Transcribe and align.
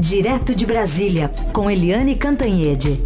Direto 0.00 0.54
de 0.54 0.64
Brasília, 0.64 1.30
com 1.52 1.70
Eliane 1.70 2.16
Cantanhede. 2.16 2.98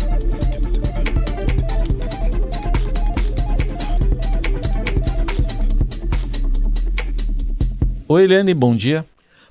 Oi, 8.06 8.22
Eliane, 8.22 8.54
bom 8.54 8.76
dia. 8.76 9.04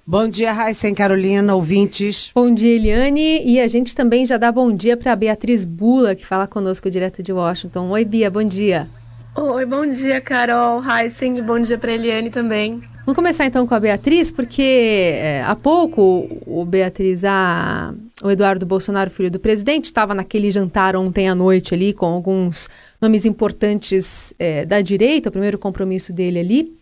Bom 0.08 0.26
dia, 0.26 0.54
Raíssa 0.54 0.88
e 0.88 0.96
Carolina, 0.96 1.54
ouvintes. 1.54 2.32
Bom 2.34 2.50
dia, 2.50 2.78
Eliane. 2.78 3.42
E 3.46 3.60
a 3.60 3.68
gente 3.68 3.94
também 3.94 4.26
já 4.26 4.38
dá 4.38 4.50
bom 4.50 4.74
dia 4.74 4.96
para 4.96 5.12
a 5.12 5.16
Beatriz 5.18 5.66
Bula, 5.66 6.16
que 6.16 6.26
fala 6.26 6.48
conosco 6.48 6.90
direto 6.90 7.22
de 7.22 7.34
Washington. 7.34 7.90
Oi, 7.90 8.06
Bia, 8.06 8.32
bom 8.32 8.44
dia. 8.46 8.88
Oi, 9.36 9.66
bom 9.66 9.86
dia, 9.86 10.22
Carol, 10.22 10.82
Heissing. 10.82 11.42
Bom 11.42 11.60
dia 11.60 11.78
para 11.78 11.92
Eliane 11.92 12.30
também. 12.30 12.93
Vamos 13.06 13.18
começar 13.18 13.46
então 13.46 13.68
com 13.68 13.76
a 13.76 13.80
Beatriz, 13.82 14.32
porque 14.32 14.62
é, 14.62 15.44
há 15.44 15.54
pouco 15.58 16.26
o 16.46 16.64
Beatriz, 16.64 17.26
a, 17.26 17.94
o 18.24 18.32
Eduardo 18.32 18.66
Bolsonaro, 18.66 19.12
filho 19.12 19.30
do 19.30 19.42
presidente, 19.42 19.86
estava 19.86 20.16
naquele 20.16 20.50
jantar 20.50 20.96
ontem 20.96 21.28
à 21.28 21.36
noite 21.36 21.74
ali 21.74 21.92
com 21.94 22.06
alguns 22.06 22.70
nomes 23.02 23.26
importantes 23.26 24.34
é, 24.40 24.66
da 24.66 24.80
direita, 24.80 25.28
o 25.28 25.32
primeiro 25.34 25.58
compromisso 25.58 26.14
dele 26.14 26.40
ali. 26.40 26.74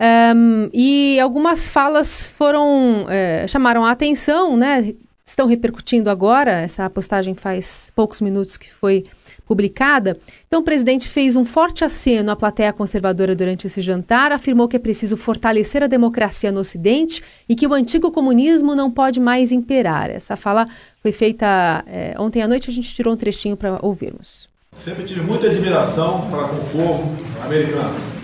Um, 0.00 0.70
e 0.72 1.18
algumas 1.18 1.68
falas 1.68 2.28
foram 2.28 3.06
é, 3.08 3.44
chamaram 3.48 3.84
a 3.84 3.90
atenção, 3.90 4.56
né? 4.56 4.94
Estão 5.26 5.48
repercutindo 5.48 6.08
agora. 6.08 6.52
Essa 6.52 6.88
postagem 6.88 7.34
faz 7.34 7.90
poucos 7.96 8.20
minutos 8.20 8.56
que 8.56 8.72
foi 8.72 9.06
publicada. 9.48 10.16
Então, 10.46 10.60
o 10.60 10.62
presidente 10.62 11.08
fez 11.08 11.34
um 11.34 11.44
forte 11.44 11.84
aceno 11.84 12.30
à 12.30 12.36
plateia 12.36 12.72
conservadora 12.72 13.34
durante 13.34 13.66
esse 13.66 13.80
jantar, 13.80 14.30
afirmou 14.30 14.68
que 14.68 14.76
é 14.76 14.78
preciso 14.78 15.16
fortalecer 15.16 15.82
a 15.82 15.86
democracia 15.88 16.52
no 16.52 16.60
Ocidente 16.60 17.22
e 17.48 17.56
que 17.56 17.66
o 17.66 17.72
antigo 17.72 18.12
comunismo 18.12 18.74
não 18.74 18.90
pode 18.90 19.18
mais 19.18 19.50
imperar. 19.50 20.10
Essa 20.10 20.36
fala 20.36 20.68
foi 21.02 21.10
feita 21.10 21.82
é, 21.86 22.14
ontem 22.18 22.42
à 22.42 22.46
noite. 22.46 22.70
A 22.70 22.72
gente 22.72 22.94
tirou 22.94 23.14
um 23.14 23.16
trechinho 23.16 23.56
para 23.56 23.78
ouvirmos. 23.82 24.48
Sempre 24.78 25.04
tive 25.04 25.22
muita 25.22 25.46
admiração 25.46 26.30
para 26.30 26.48
com 26.48 26.56
o 26.56 26.68
povo 26.70 27.16
americano 27.42 28.18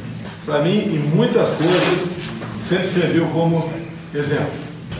para 0.44 0.60
mim, 0.60 0.78
em 0.78 0.98
muitas 0.98 1.48
coisas, 1.54 2.16
sempre 2.60 2.86
serviu 2.86 3.26
como 3.26 3.70
exemplo. 4.14 4.52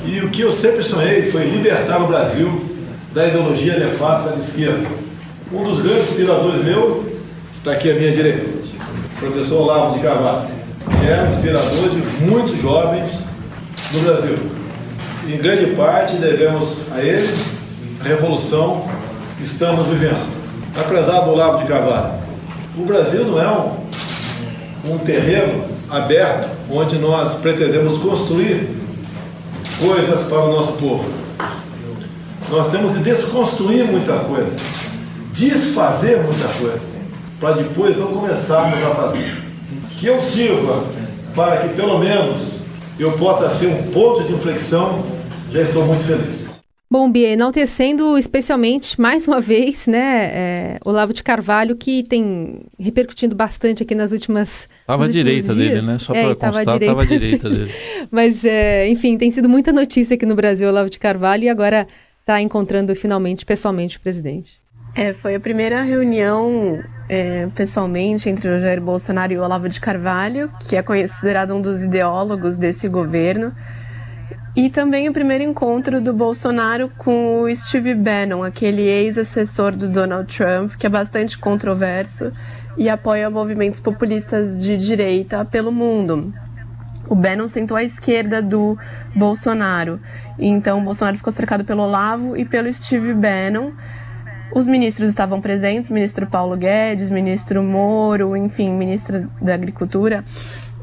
E 0.07 0.21
o 0.21 0.31
que 0.31 0.41
eu 0.41 0.51
sempre 0.51 0.83
sonhei 0.83 1.31
foi 1.31 1.45
libertar 1.45 2.03
o 2.03 2.07
Brasil 2.07 2.65
da 3.13 3.27
ideologia 3.27 3.79
nefasta 3.79 4.31
da 4.31 4.37
esquerda. 4.37 4.89
Um 5.53 5.65
dos 5.65 5.83
grandes 5.83 6.11
inspiradores 6.11 6.65
meu 6.65 7.05
está 7.57 7.73
aqui 7.73 7.91
à 7.91 7.95
minha 7.95 8.11
direita, 8.11 8.49
o 8.49 9.21
professor 9.21 9.63
Olavo 9.63 9.95
de 9.95 10.01
Carvalho, 10.01 10.49
que 10.49 11.11
é 11.11 11.23
um 11.23 11.31
inspirador 11.31 11.89
de 11.91 12.25
muitos 12.25 12.61
jovens 12.61 13.21
no 13.93 14.01
Brasil. 14.01 14.39
Em 15.27 15.37
grande 15.39 15.75
parte 15.75 16.17
devemos 16.17 16.79
a 16.93 17.01
ele 17.01 17.33
a 18.01 18.05
revolução 18.05 18.87
que 19.39 19.45
estamos 19.45 19.87
vivendo. 19.87 20.35
Apesar 20.77 21.21
do 21.21 21.31
Olavo 21.31 21.63
de 21.63 21.69
Carvalho, 21.69 22.15
o 22.77 22.85
Brasil 22.85 23.25
não 23.25 23.41
é 23.41 23.49
um 23.49 23.85
um 24.87 24.99
terreno 24.99 25.65
aberto 25.89 26.51
onde 26.71 26.99
nós 26.99 27.35
pretendemos 27.37 27.97
construir 27.99 28.69
coisas 29.81 30.25
para 30.25 30.41
o 30.41 30.53
nosso 30.53 30.73
povo. 30.73 31.05
Nós 32.51 32.69
temos 32.69 32.97
que 32.97 33.03
desconstruir 33.03 33.85
muita 33.85 34.13
coisa, 34.19 34.55
desfazer 35.35 36.23
muita 36.23 36.49
coisa, 36.49 36.81
para 37.41 37.55
depois 37.57 37.99
não 37.99 38.07
começarmos 38.07 38.81
a 38.83 38.95
fazer. 38.95 39.37
Que 39.99 40.07
eu 40.07 40.21
sirva 40.21 40.85
para 41.35 41.59
que 41.59 41.75
pelo 41.75 41.99
menos 41.99 42.61
eu 42.99 43.13
possa 43.13 43.51
ser 43.51 43.67
um 43.67 43.91
ponto 43.91 44.23
de 44.23 44.33
inflexão, 44.33 45.05
já 45.51 45.61
estou 45.61 45.85
muito 45.85 46.05
feliz. 46.05 46.45
Bom, 46.89 47.11
Bia, 47.11 47.31
enaltecendo 47.31 48.17
especialmente, 48.17 49.01
mais 49.01 49.27
uma 49.27 49.41
vez, 49.41 49.89
né, 49.89 50.31
é, 50.33 50.79
Olavo 50.85 51.13
de 51.13 51.25
Carvalho, 51.25 51.75
que 51.75 52.05
tem 52.05 52.61
repercutindo 52.79 53.35
bastante 53.35 53.83
aqui 53.83 53.97
nas 53.97 54.13
últimas. 54.13 54.69
Estava 54.83 55.07
à 55.07 55.09
direita 55.09 55.53
dias. 55.53 55.69
dele, 55.71 55.83
né? 55.83 55.99
Só 55.99 56.15
é, 56.15 56.35
para 56.35 56.53
constar, 56.53 56.81
estava 56.81 57.03
à 57.03 57.05
direita 57.05 57.51
dele. 57.51 57.73
Mas, 58.13 58.45
é, 58.45 58.89
enfim, 58.89 59.19
tem 59.19 59.29
sido 59.33 59.49
muita 59.49 59.73
notícia 59.73 60.15
aqui 60.15 60.25
no 60.25 60.37
Brasil, 60.37 60.69
Olavo 60.69 60.89
de 60.89 61.01
Carvalho, 61.01 61.43
e 61.43 61.49
agora 61.49 61.89
está 62.21 62.41
encontrando 62.41 62.95
finalmente, 62.95 63.45
pessoalmente, 63.45 63.97
o 63.97 64.01
presidente. 64.01 64.64
É, 64.97 65.13
foi 65.13 65.35
a 65.35 65.41
primeira 65.41 65.83
reunião 65.83 66.81
é, 67.09 67.49
pessoalmente 67.55 68.29
entre 68.29 68.49
o 68.49 68.61
Jair 68.61 68.81
Bolsonaro 68.81 69.33
e 69.33 69.39
o 69.39 69.43
Olavo 69.43 69.69
de 69.69 69.81
Carvalho, 69.81 70.53
que 70.61 70.77
é 70.77 70.83
considerado 70.83 71.53
um 71.53 71.61
dos 71.61 71.83
ideólogos 71.83 72.57
desse 72.57 72.89
governo. 72.89 73.53
E 74.57 74.71
também 74.71 75.09
o 75.09 75.13
primeiro 75.13 75.43
encontro 75.43 76.01
do 76.01 76.13
Bolsonaro 76.13 76.89
com 76.97 77.43
o 77.43 77.57
Steve 77.57 77.93
Bannon, 77.93 78.45
aquele 78.45 78.83
ex-assessor 78.83 79.75
do 79.75 79.89
Donald 79.89 80.33
Trump, 80.33 80.77
que 80.77 80.87
é 80.87 80.89
bastante 80.89 81.37
controverso 81.37 82.33
e 82.77 82.89
apoia 82.89 83.29
movimentos 83.29 83.81
populistas 83.81 84.63
de 84.63 84.77
direita 84.77 85.45
pelo 85.45 85.73
mundo. 85.73 86.33
O 87.09 87.17
Bannon 87.17 87.49
sentou 87.49 87.77
à 87.77 87.83
esquerda 87.83 88.41
do 88.41 88.79
Bolsonaro. 89.13 90.01
Então, 90.39 90.79
o 90.79 90.83
Bolsonaro 90.83 91.17
ficou 91.17 91.33
cercado 91.33 91.65
pelo 91.65 91.83
Olavo 91.83 92.37
e 92.37 92.45
pelo 92.45 92.73
Steve 92.73 93.13
Bannon. 93.13 93.73
Os 94.53 94.67
ministros 94.67 95.09
estavam 95.09 95.41
presentes, 95.41 95.91
ministro 95.91 96.27
Paulo 96.27 96.57
Guedes, 96.57 97.11
ministro 97.11 97.63
Moro, 97.63 98.37
enfim, 98.37 98.71
ministra 98.71 99.29
da 99.41 99.55
Agricultura. 99.55 100.25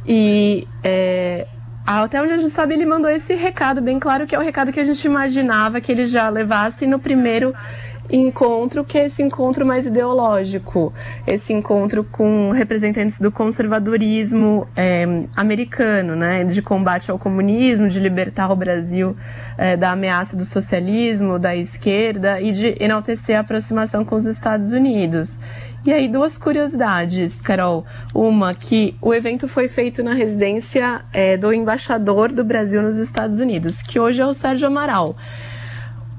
E 0.06 0.68
é, 0.84 1.48
até 1.86 2.22
onde 2.22 2.34
a 2.34 2.38
gente 2.38 2.52
sabe, 2.52 2.74
ele 2.74 2.86
mandou 2.86 3.10
esse 3.10 3.34
recado 3.34 3.82
bem 3.82 4.00
claro, 4.00 4.28
que 4.28 4.36
é 4.36 4.40
o 4.40 4.42
recado 4.42 4.72
que 4.72 4.80
a 4.80 4.86
gente 4.86 5.04
imaginava 5.06 5.82
que 5.82 5.92
ele 5.92 6.06
já 6.06 6.30
levasse 6.30 6.86
no 6.86 7.00
primeiro 7.00 7.54
encontro, 8.12 8.84
que 8.84 8.98
é 8.98 9.06
esse 9.06 9.24
encontro 9.24 9.66
mais 9.66 9.86
ideológico, 9.86 10.94
esse 11.26 11.54
encontro 11.54 12.04
com 12.04 12.52
representantes 12.52 13.20
do 13.20 13.32
conservadorismo 13.32 14.68
é, 14.76 15.06
americano, 15.36 16.16
né, 16.16 16.44
de 16.44 16.62
combate 16.62 17.10
ao 17.10 17.18
comunismo, 17.18 17.88
de 17.88 18.00
libertar 18.00 18.52
o 18.52 18.56
Brasil 18.56 19.16
é, 19.58 19.78
da 19.78 19.92
ameaça 19.92 20.36
do 20.36 20.44
socialismo, 20.44 21.40
da 21.40 21.56
esquerda 21.56 22.42
e 22.42 22.52
de 22.52 22.76
enaltecer 22.80 23.38
a 23.38 23.42
aproximação 23.42 24.04
com 24.04 24.16
os 24.16 24.26
Estados 24.26 24.74
Unidos. 24.74 25.40
E 25.84 25.92
aí, 25.92 26.08
duas 26.08 26.38
curiosidades, 26.38 27.42
Carol. 27.42 27.86
Uma, 28.14 28.54
que 28.54 28.96
o 29.02 29.16
evento 29.16 29.48
foi 29.48 29.68
feito 29.68 30.04
na 30.04 30.14
residência 30.14 31.02
é, 31.12 31.36
do 31.36 31.52
embaixador 31.52 32.32
do 32.32 32.44
Brasil 32.44 32.84
nos 32.84 32.98
Estados 32.98 33.40
Unidos, 33.40 33.82
que 33.82 34.00
hoje 34.00 34.22
é 34.22 34.26
o 34.26 34.34
Sérgio 34.34 34.68
Amaral. 34.68 35.16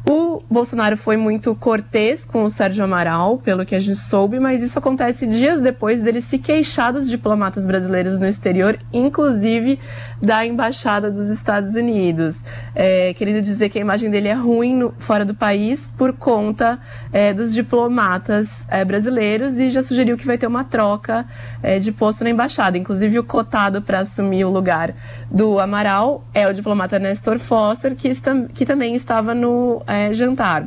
O 0.08 0.42
Bolsonaro 0.50 0.96
foi 0.96 1.16
muito 1.16 1.54
cortês 1.54 2.24
com 2.24 2.42
o 2.42 2.50
Sérgio 2.50 2.82
Amaral, 2.82 3.38
pelo 3.38 3.64
que 3.64 3.74
a 3.74 3.78
gente 3.78 4.00
soube, 4.00 4.40
mas 4.40 4.60
isso 4.60 4.76
acontece 4.76 5.26
dias 5.26 5.60
depois 5.60 6.02
dele 6.02 6.20
se 6.20 6.38
queixar 6.38 6.92
dos 6.92 7.08
diplomatas 7.08 7.64
brasileiros 7.64 8.18
no 8.18 8.26
exterior, 8.26 8.76
inclusive 8.92 9.78
da 10.20 10.44
embaixada 10.44 11.08
dos 11.08 11.28
Estados 11.28 11.76
Unidos, 11.76 12.40
é, 12.74 13.14
querendo 13.14 13.40
dizer 13.42 13.68
que 13.68 13.78
a 13.78 13.80
imagem 13.80 14.10
dele 14.10 14.26
é 14.26 14.34
ruim 14.34 14.74
no, 14.74 14.92
fora 14.98 15.24
do 15.24 15.34
país 15.34 15.86
por 15.96 16.12
conta 16.12 16.80
é, 17.12 17.32
dos 17.32 17.54
diplomatas 17.54 18.48
é, 18.68 18.84
brasileiros 18.84 19.56
e 19.56 19.70
já 19.70 19.84
sugeriu 19.84 20.16
que 20.16 20.26
vai 20.26 20.36
ter 20.36 20.48
uma 20.48 20.64
troca 20.64 21.24
é, 21.62 21.78
de 21.78 21.92
posto 21.92 22.24
na 22.24 22.30
embaixada. 22.30 22.76
Inclusive, 22.76 23.20
o 23.20 23.24
cotado 23.24 23.80
para 23.80 24.00
assumir 24.00 24.44
o 24.44 24.50
lugar 24.50 24.94
do 25.30 25.60
Amaral 25.60 26.24
é 26.34 26.48
o 26.48 26.52
diplomata 26.52 26.98
Nestor 26.98 27.38
Foster, 27.38 27.94
que, 27.94 28.08
está, 28.08 28.32
que 28.52 28.66
também 28.66 28.94
estava 28.94 29.32
no 29.32 29.80
é, 29.92 30.12
jantar. 30.14 30.66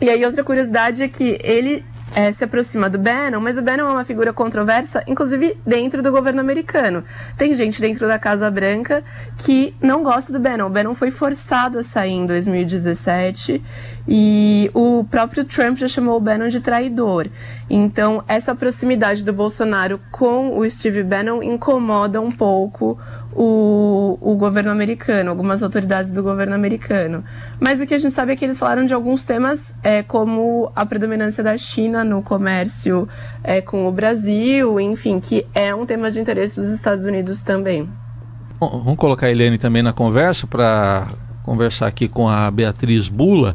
E 0.00 0.10
aí, 0.10 0.24
outra 0.24 0.44
curiosidade 0.44 1.02
é 1.02 1.08
que 1.08 1.38
ele 1.42 1.82
é, 2.14 2.32
se 2.32 2.44
aproxima 2.44 2.88
do 2.88 2.98
Bannon, 2.98 3.40
mas 3.40 3.58
o 3.58 3.62
Bannon 3.62 3.88
é 3.88 3.92
uma 3.92 4.04
figura 4.04 4.32
controversa, 4.32 5.02
inclusive 5.06 5.58
dentro 5.66 6.02
do 6.02 6.10
governo 6.10 6.40
americano. 6.40 7.02
Tem 7.36 7.54
gente 7.54 7.80
dentro 7.80 8.06
da 8.06 8.18
Casa 8.18 8.50
Branca 8.50 9.02
que 9.38 9.74
não 9.80 10.02
gosta 10.02 10.32
do 10.32 10.38
Bannon. 10.38 10.66
O 10.66 10.70
Bannon 10.70 10.94
foi 10.94 11.10
forçado 11.10 11.78
a 11.78 11.82
sair 11.82 12.12
em 12.12 12.26
2017 12.26 13.62
e 14.06 14.70
o 14.72 15.04
próprio 15.10 15.44
Trump 15.44 15.78
já 15.78 15.88
chamou 15.88 16.16
o 16.16 16.20
Bannon 16.20 16.48
de 16.48 16.60
traidor. 16.60 17.28
Então, 17.68 18.22
essa 18.28 18.54
proximidade 18.54 19.24
do 19.24 19.32
Bolsonaro 19.32 20.00
com 20.10 20.58
o 20.58 20.70
Steve 20.70 21.02
Bannon 21.02 21.42
incomoda 21.42 22.20
um 22.20 22.30
pouco 22.30 22.98
o, 23.36 24.18
o 24.18 24.34
governo 24.34 24.70
americano, 24.70 25.28
algumas 25.28 25.62
autoridades 25.62 26.10
do 26.10 26.22
governo 26.22 26.54
americano. 26.54 27.22
Mas 27.60 27.82
o 27.82 27.86
que 27.86 27.92
a 27.92 27.98
gente 27.98 28.12
sabe 28.12 28.32
é 28.32 28.36
que 28.36 28.44
eles 28.44 28.58
falaram 28.58 28.86
de 28.86 28.94
alguns 28.94 29.24
temas, 29.24 29.74
é, 29.82 30.02
como 30.02 30.72
a 30.74 30.86
predominância 30.86 31.44
da 31.44 31.56
China 31.58 32.02
no 32.02 32.22
comércio 32.22 33.06
é, 33.44 33.60
com 33.60 33.86
o 33.86 33.92
Brasil, 33.92 34.80
enfim, 34.80 35.20
que 35.20 35.46
é 35.54 35.74
um 35.74 35.84
tema 35.84 36.10
de 36.10 36.18
interesse 36.18 36.56
dos 36.56 36.68
Estados 36.68 37.04
Unidos 37.04 37.42
também. 37.42 37.86
Bom, 38.58 38.80
vamos 38.82 38.96
colocar 38.96 39.26
a 39.26 39.30
Helene 39.30 39.58
também 39.58 39.82
na 39.82 39.92
conversa 39.92 40.46
para 40.46 41.06
conversar 41.42 41.88
aqui 41.88 42.08
com 42.08 42.26
a 42.26 42.50
Beatriz 42.50 43.10
Bula. 43.10 43.54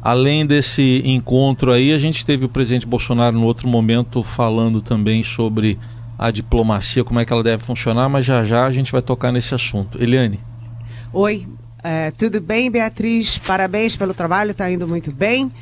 Além 0.00 0.46
desse 0.46 1.02
encontro 1.04 1.72
aí, 1.72 1.92
a 1.92 1.98
gente 1.98 2.24
teve 2.24 2.44
o 2.44 2.48
presidente 2.48 2.86
Bolsonaro 2.86 3.36
no 3.36 3.44
outro 3.44 3.66
momento 3.66 4.22
falando 4.22 4.80
também 4.80 5.24
sobre 5.24 5.76
a 6.18 6.30
diplomacia, 6.30 7.04
como 7.04 7.20
é 7.20 7.24
que 7.24 7.32
ela 7.32 7.42
deve 7.42 7.62
funcionar, 7.62 8.08
mas 8.08 8.24
já 8.24 8.44
já 8.44 8.64
a 8.64 8.72
gente 8.72 8.90
vai 8.92 9.02
tocar 9.02 9.32
nesse 9.32 9.54
assunto. 9.54 10.02
Eliane. 10.02 10.40
Oi, 11.12 11.46
É, 11.82 12.10
tudo 12.10 12.40
bem, 12.40 12.68
Beatriz? 12.68 13.38
Parabéns 13.38 13.94
pelo 13.94 14.12
trabalho, 14.12 14.50
está 14.50 14.68
indo 14.68 14.88
muito 14.88 15.14
bem. 15.14 15.52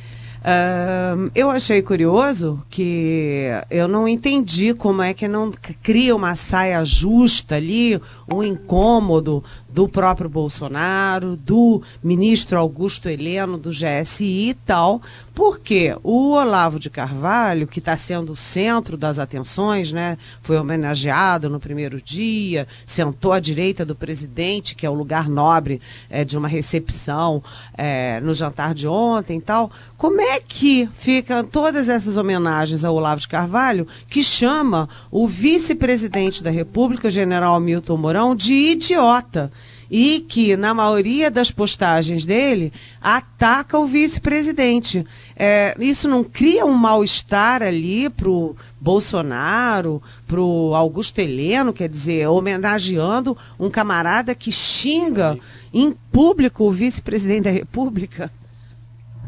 Eu 1.35 1.50
achei 1.50 1.81
curioso 1.81 2.62
que 2.69 3.46
eu 3.70 3.88
não 3.88 4.06
entendi 4.06 4.75
como 4.75 5.00
é 5.00 5.14
que 5.14 5.26
não 5.26 5.50
cria 5.82 6.14
uma 6.14 6.35
saia 6.35 6.85
justa 6.85 7.56
ali, 7.56 7.99
um 8.31 8.43
incômodo 8.43 9.43
do 9.75 9.88
próprio 9.88 10.31
Bolsonaro, 10.31 11.37
do 11.37 11.82
ministro 12.00 12.56
Augusto 12.56 13.08
Heleno, 13.08 13.58
do 13.58 13.70
GSI 13.70 14.50
e 14.50 14.55
tal, 14.55 15.02
porque 15.35 15.96
o 16.00 16.31
Olavo 16.31 16.79
de 16.79 16.88
Carvalho, 16.88 17.67
que 17.67 17.81
está 17.81 17.97
sendo 17.97 18.32
o 18.32 18.37
centro 18.37 18.97
das 18.97 19.19
atenções, 19.19 19.93
né, 19.93 20.17
foi 20.43 20.56
homenageado 20.58 21.50
no 21.50 21.58
primeiro 21.58 22.00
dia, 22.00 22.69
sentou 22.87 23.32
à 23.32 23.40
direita 23.40 23.85
do 23.85 23.97
presidente, 23.97 24.76
que 24.76 24.87
é 24.87 24.90
o 24.90 24.94
lugar 24.94 25.29
nobre 25.29 25.81
é, 26.08 26.23
de 26.23 26.38
uma 26.38 26.47
recepção 26.47 27.43
é, 27.76 28.20
no 28.20 28.32
jantar 28.32 28.75
de 28.75 28.87
ontem 28.87 29.38
e 29.38 29.43
tal. 29.43 29.73
Como 29.97 30.20
é 30.20 30.34
que 30.41 30.89
ficam 30.95 31.45
todas 31.45 31.89
essas 31.89 32.17
homenagens 32.17 32.85
ao 32.85 32.95
Olavo 32.95 33.21
de 33.21 33.29
Carvalho, 33.29 33.87
que 34.09 34.23
chama 34.23 34.89
o 35.11 35.27
vice-presidente 35.27 36.43
da 36.43 36.51
República, 36.51 37.09
o 37.09 37.11
general 37.11 37.59
Milton 37.61 37.97
Mourão, 37.97 38.35
de 38.35 38.55
idiota? 38.55 39.51
e 39.91 40.21
que, 40.21 40.57
na 40.57 40.75
maioria 40.75 41.31
das 41.31 41.51
postagens 41.51 42.25
dele, 42.25 42.73
ataca 43.01 43.79
o 43.79 43.87
vice-presidente. 43.87 45.07
É, 45.37 45.77
isso 45.79 46.09
não 46.09 46.25
cria 46.25 46.65
um 46.65 46.73
mal-estar 46.73 47.63
ali 47.63 48.09
para 48.09 48.29
o 48.29 48.57
Bolsonaro, 48.81 50.03
para 50.27 50.41
o 50.41 50.75
Augusto 50.75 51.21
Heleno, 51.21 51.73
quer 51.73 51.89
dizer, 51.89 52.27
homenageando 52.29 53.37
um 53.59 53.71
camarada 53.71 54.35
que 54.35 54.51
xinga 54.51 55.39
em 55.73 55.95
público 56.11 56.65
o 56.65 56.73
vice-presidente 56.73 57.45
da 57.45 57.51
República? 57.51 58.33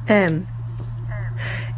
É, 0.06 0.26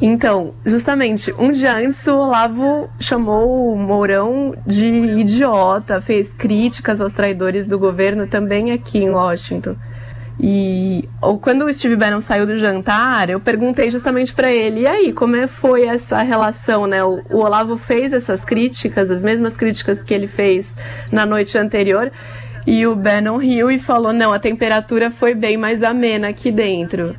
então, 0.01 0.55
justamente, 0.65 1.33
um 1.39 1.51
dia 1.51 1.75
antes 1.75 2.07
o 2.07 2.17
Olavo 2.17 2.89
chamou 3.01 3.73
o 3.73 3.77
Mourão 3.77 4.55
de 4.67 4.87
idiota, 4.87 6.01
fez 6.01 6.33
críticas 6.33 7.01
aos 7.01 7.13
traidores 7.13 7.67
do 7.67 7.79
governo 7.79 8.27
também 8.27 8.71
aqui 8.71 8.99
em 8.99 9.11
Washington. 9.11 9.75
E 10.41 11.09
ou 11.21 11.37
quando 11.37 11.65
o 11.65 11.75
Steve 11.75 11.97
Bannon 11.97 12.21
saiu 12.21 12.47
do 12.47 12.57
jantar, 12.57 13.29
eu 13.29 13.41
perguntei 13.41 13.91
justamente 13.91 14.33
para 14.33 14.53
ele: 14.53 14.83
e 14.83 14.87
aí, 14.87 15.13
como 15.13 15.35
é, 15.35 15.49
foi 15.49 15.85
essa 15.85 16.23
relação, 16.23 16.87
né? 16.87 17.03
O, 17.03 17.21
o 17.29 17.39
Olavo 17.39 17.77
fez 17.77 18.13
essas 18.13 18.45
críticas, 18.45 19.11
as 19.11 19.21
mesmas 19.21 19.57
críticas 19.57 20.03
que 20.05 20.15
ele 20.15 20.29
fez 20.29 20.77
na 21.11 21.27
noite 21.27 21.59
anterior, 21.59 22.13
e 22.65 22.87
o 22.87 22.95
Bannon 22.95 23.37
riu 23.37 23.69
e 23.69 23.81
falou: 23.81 24.13
não, 24.13 24.33
a 24.33 24.39
temperatura 24.39 25.11
foi 25.11 25.35
bem 25.35 25.57
mais 25.57 25.83
amena 25.83 26.29
aqui 26.29 26.53
dentro. 26.53 27.17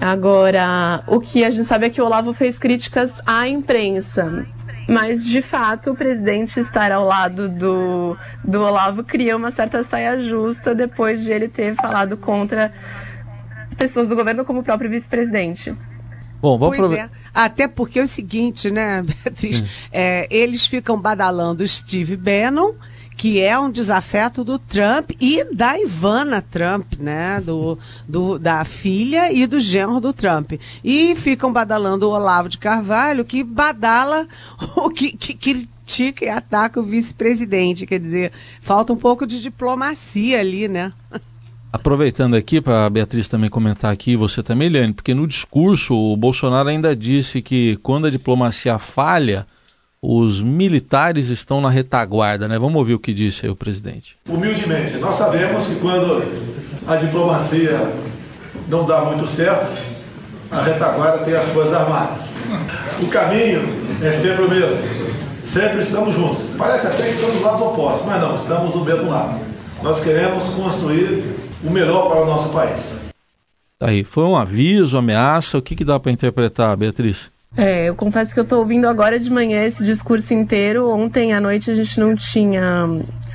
Agora, 0.00 1.02
o 1.06 1.20
que 1.20 1.44
a 1.44 1.50
gente 1.50 1.66
sabe 1.66 1.86
é 1.86 1.90
que 1.90 2.00
o 2.00 2.04
Olavo 2.04 2.32
fez 2.32 2.58
críticas 2.58 3.12
à 3.26 3.46
imprensa. 3.48 4.46
Mas, 4.88 5.24
de 5.26 5.40
fato, 5.40 5.92
o 5.92 5.94
presidente 5.94 6.60
estar 6.60 6.92
ao 6.92 7.06
lado 7.06 7.48
do, 7.48 8.16
do 8.42 8.62
Olavo 8.62 9.02
cria 9.02 9.36
uma 9.36 9.50
certa 9.50 9.82
saia 9.82 10.20
justa 10.20 10.74
depois 10.74 11.22
de 11.22 11.32
ele 11.32 11.48
ter 11.48 11.74
falado 11.74 12.16
contra 12.16 12.72
pessoas 13.78 14.08
do 14.08 14.16
governo, 14.16 14.44
como 14.44 14.60
o 14.60 14.62
próprio 14.62 14.90
vice-presidente. 14.90 15.74
Bom, 16.40 16.58
vamos 16.58 16.76
pois 16.76 16.92
é. 16.92 17.08
Até 17.32 17.66
porque 17.66 17.98
é 17.98 18.02
o 18.02 18.06
seguinte, 18.06 18.70
né, 18.70 19.02
Beatriz? 19.24 19.60
Hum. 19.60 19.66
É, 19.90 20.28
eles 20.30 20.66
ficam 20.66 21.00
badalando 21.00 21.66
Steve 21.66 22.16
Bannon 22.16 22.74
que 23.16 23.40
é 23.40 23.58
um 23.58 23.70
desafeto 23.70 24.42
do 24.42 24.58
Trump 24.58 25.10
e 25.20 25.44
da 25.52 25.78
Ivana 25.78 26.42
Trump, 26.42 26.94
né? 26.98 27.40
Do, 27.40 27.78
do, 28.08 28.38
da 28.38 28.64
filha 28.64 29.32
e 29.32 29.46
do 29.46 29.60
genro 29.60 30.00
do 30.00 30.12
Trump. 30.12 30.52
E 30.82 31.14
ficam 31.16 31.52
badalando 31.52 32.08
o 32.08 32.12
Olavo 32.12 32.48
de 32.48 32.58
Carvalho, 32.58 33.24
que 33.24 33.44
badala 33.44 34.26
o 34.76 34.90
que, 34.90 35.16
que, 35.16 35.34
que 35.34 35.68
critica 35.84 36.24
e 36.24 36.28
ataca 36.28 36.80
o 36.80 36.82
vice-presidente. 36.82 37.86
Quer 37.86 38.00
dizer, 38.00 38.32
falta 38.60 38.92
um 38.92 38.96
pouco 38.96 39.26
de 39.26 39.40
diplomacia 39.40 40.40
ali, 40.40 40.66
né? 40.66 40.92
Aproveitando 41.72 42.34
aqui 42.34 42.60
para 42.60 42.86
a 42.86 42.90
Beatriz 42.90 43.28
também 43.28 43.50
comentar 43.50 43.92
aqui, 43.92 44.16
você 44.16 44.42
também, 44.42 44.68
Eliane, 44.68 44.92
porque 44.92 45.12
no 45.12 45.26
discurso 45.26 45.94
o 45.94 46.16
Bolsonaro 46.16 46.68
ainda 46.68 46.94
disse 46.94 47.42
que 47.42 47.76
quando 47.82 48.06
a 48.06 48.10
diplomacia 48.10 48.78
falha, 48.78 49.46
os 50.06 50.42
militares 50.42 51.30
estão 51.30 51.62
na 51.62 51.70
retaguarda, 51.70 52.46
né? 52.46 52.58
Vamos 52.58 52.76
ouvir 52.76 52.92
o 52.92 52.98
que 52.98 53.14
disse 53.14 53.46
aí 53.46 53.50
o 53.50 53.56
presidente. 53.56 54.18
Humildemente, 54.28 54.98
nós 54.98 55.14
sabemos 55.14 55.66
que 55.66 55.76
quando 55.76 56.22
a 56.86 56.96
diplomacia 56.96 57.78
não 58.68 58.84
dá 58.84 59.02
muito 59.06 59.26
certo, 59.26 59.72
a 60.50 60.60
retaguarda 60.60 61.24
tem 61.24 61.34
as 61.34 61.46
Forças 61.46 61.72
Armadas. 61.72 62.20
O 63.00 63.06
caminho 63.06 63.62
é 64.02 64.10
sempre 64.12 64.44
o 64.44 64.50
mesmo. 64.50 64.76
Sempre 65.42 65.80
estamos 65.80 66.14
juntos. 66.14 66.54
Parece 66.58 66.86
até 66.86 67.02
que 67.02 67.08
estamos 67.08 67.40
lados 67.40 67.62
opostos, 67.62 68.06
mas 68.06 68.20
não, 68.20 68.34
estamos 68.34 68.74
do 68.74 68.84
mesmo 68.84 69.10
lado. 69.10 69.40
Nós 69.82 70.00
queremos 70.00 70.44
construir 70.50 71.24
o 71.64 71.70
melhor 71.70 72.10
para 72.10 72.22
o 72.22 72.26
nosso 72.26 72.50
país. 72.50 73.00
Aí, 73.80 74.04
foi 74.04 74.24
um 74.24 74.36
aviso, 74.36 74.98
ameaça, 74.98 75.56
o 75.56 75.62
que, 75.62 75.74
que 75.74 75.84
dá 75.84 75.98
para 75.98 76.12
interpretar, 76.12 76.76
Beatriz? 76.76 77.30
É, 77.56 77.88
eu 77.88 77.94
confesso 77.94 78.34
que 78.34 78.40
eu 78.40 78.44
estou 78.44 78.58
ouvindo 78.58 78.88
agora 78.88 79.18
de 79.18 79.30
manhã 79.30 79.62
esse 79.64 79.84
discurso 79.84 80.34
inteiro. 80.34 80.90
Ontem 80.90 81.32
à 81.32 81.40
noite 81.40 81.70
a 81.70 81.74
gente 81.74 82.00
não 82.00 82.16
tinha 82.16 82.86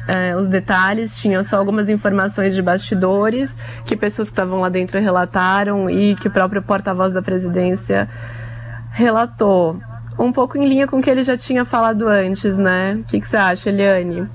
é, 0.07 0.35
os 0.35 0.47
detalhes, 0.47 1.17
tinha 1.17 1.41
só 1.41 1.57
algumas 1.57 1.87
informações 1.87 2.53
de 2.53 2.61
bastidores 2.61 3.55
que 3.85 3.95
pessoas 3.95 4.29
que 4.29 4.33
estavam 4.33 4.59
lá 4.59 4.67
dentro 4.67 4.99
relataram 4.99 5.89
e 5.89 6.15
que 6.15 6.27
o 6.27 6.31
próprio 6.31 6.61
porta-voz 6.61 7.13
da 7.13 7.21
presidência 7.21 8.09
relatou. 8.91 9.79
Um 10.17 10.33
pouco 10.33 10.57
em 10.57 10.67
linha 10.67 10.85
com 10.85 10.99
o 10.99 11.01
que 11.01 11.09
ele 11.09 11.23
já 11.23 11.37
tinha 11.37 11.63
falado 11.63 12.05
antes, 12.07 12.57
né? 12.57 12.99
O 12.99 13.03
que, 13.05 13.21
que 13.21 13.27
você 13.27 13.37
acha, 13.37 13.69
Eliane? 13.69 14.27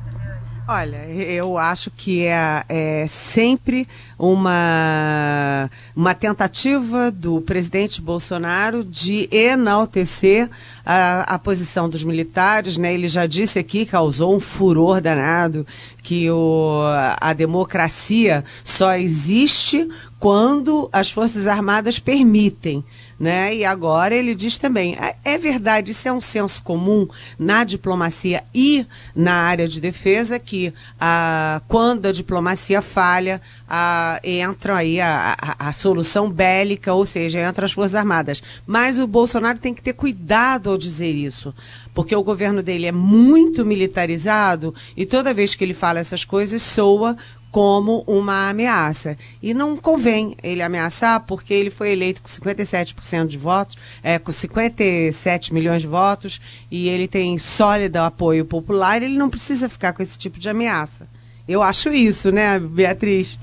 Olha, 0.66 1.06
eu 1.10 1.58
acho 1.58 1.90
que 1.90 2.24
é, 2.24 2.64
é, 2.70 3.06
sempre 3.06 3.86
uma, 4.18 5.70
uma 5.94 6.14
tentativa 6.14 7.10
do 7.10 7.42
presidente 7.42 8.00
Bolsonaro 8.00 8.82
de 8.82 9.28
enaltecer 9.30 10.48
a, 10.84 11.34
a 11.34 11.38
posição 11.38 11.86
dos 11.86 12.02
militares. 12.02 12.78
Né? 12.78 12.94
Ele 12.94 13.08
já 13.08 13.26
disse 13.26 13.58
aqui, 13.58 13.84
causou 13.84 14.34
um 14.34 14.40
furor 14.40 15.02
danado, 15.02 15.66
que 16.04 16.30
o, 16.30 16.82
a 17.18 17.32
democracia 17.32 18.44
só 18.62 18.94
existe 18.94 19.88
quando 20.20 20.88
as 20.92 21.10
Forças 21.10 21.46
Armadas 21.46 21.98
permitem 21.98 22.84
né? 23.18 23.54
E 23.54 23.64
agora 23.64 24.14
ele 24.14 24.34
diz 24.34 24.58
também, 24.58 24.96
é, 24.96 25.16
é 25.24 25.38
verdade, 25.38 25.92
isso 25.92 26.08
é 26.08 26.12
um 26.12 26.20
senso 26.20 26.62
comum 26.62 27.08
na 27.38 27.64
diplomacia 27.64 28.42
e 28.54 28.86
na 29.14 29.34
área 29.34 29.68
de 29.68 29.80
defesa 29.80 30.38
que 30.38 30.72
a, 31.00 31.62
quando 31.68 32.06
a 32.06 32.12
diplomacia 32.12 32.82
falha, 32.82 33.40
a, 33.68 34.20
entra 34.22 34.76
aí 34.76 35.00
a, 35.00 35.36
a, 35.40 35.68
a, 35.68 35.72
solução 35.72 36.30
bélica, 36.30 36.92
ou 36.92 37.06
seja, 37.06 37.40
entra 37.40 37.64
as 37.64 37.72
Forças 37.72 37.94
Armadas. 37.94 38.42
Mas 38.66 38.98
o 38.98 39.06
Bolsonaro 39.06 39.58
tem 39.58 39.74
que 39.74 39.82
ter 39.82 39.92
cuidado 39.92 40.70
ao 40.70 40.78
dizer 40.78 41.12
isso, 41.12 41.54
porque 41.94 42.14
o 42.14 42.22
governo 42.22 42.62
dele 42.62 42.86
é 42.86 42.92
muito 42.92 43.64
militarizado 43.64 44.74
e 44.96 45.06
toda 45.06 45.32
vez 45.32 45.54
que 45.54 45.64
ele 45.64 45.72
fala 45.72 46.00
essas 46.00 46.24
coisas 46.24 46.60
soa 46.60 47.16
como 47.54 48.02
uma 48.04 48.50
ameaça. 48.50 49.16
E 49.40 49.54
não 49.54 49.76
convém 49.76 50.36
ele 50.42 50.60
ameaçar, 50.60 51.20
porque 51.20 51.54
ele 51.54 51.70
foi 51.70 51.92
eleito 51.92 52.20
com 52.20 52.28
57% 52.28 53.28
de 53.28 53.38
votos, 53.38 53.78
é, 54.02 54.18
com 54.18 54.32
57 54.32 55.54
milhões 55.54 55.82
de 55.82 55.86
votos, 55.86 56.40
e 56.68 56.88
ele 56.88 57.06
tem 57.06 57.38
sólido 57.38 57.98
apoio 57.98 58.44
popular, 58.44 59.00
ele 59.00 59.16
não 59.16 59.30
precisa 59.30 59.68
ficar 59.68 59.92
com 59.92 60.02
esse 60.02 60.18
tipo 60.18 60.40
de 60.40 60.48
ameaça. 60.48 61.08
Eu 61.46 61.62
acho 61.62 61.90
isso, 61.90 62.32
né, 62.32 62.58
Beatriz? 62.58 63.38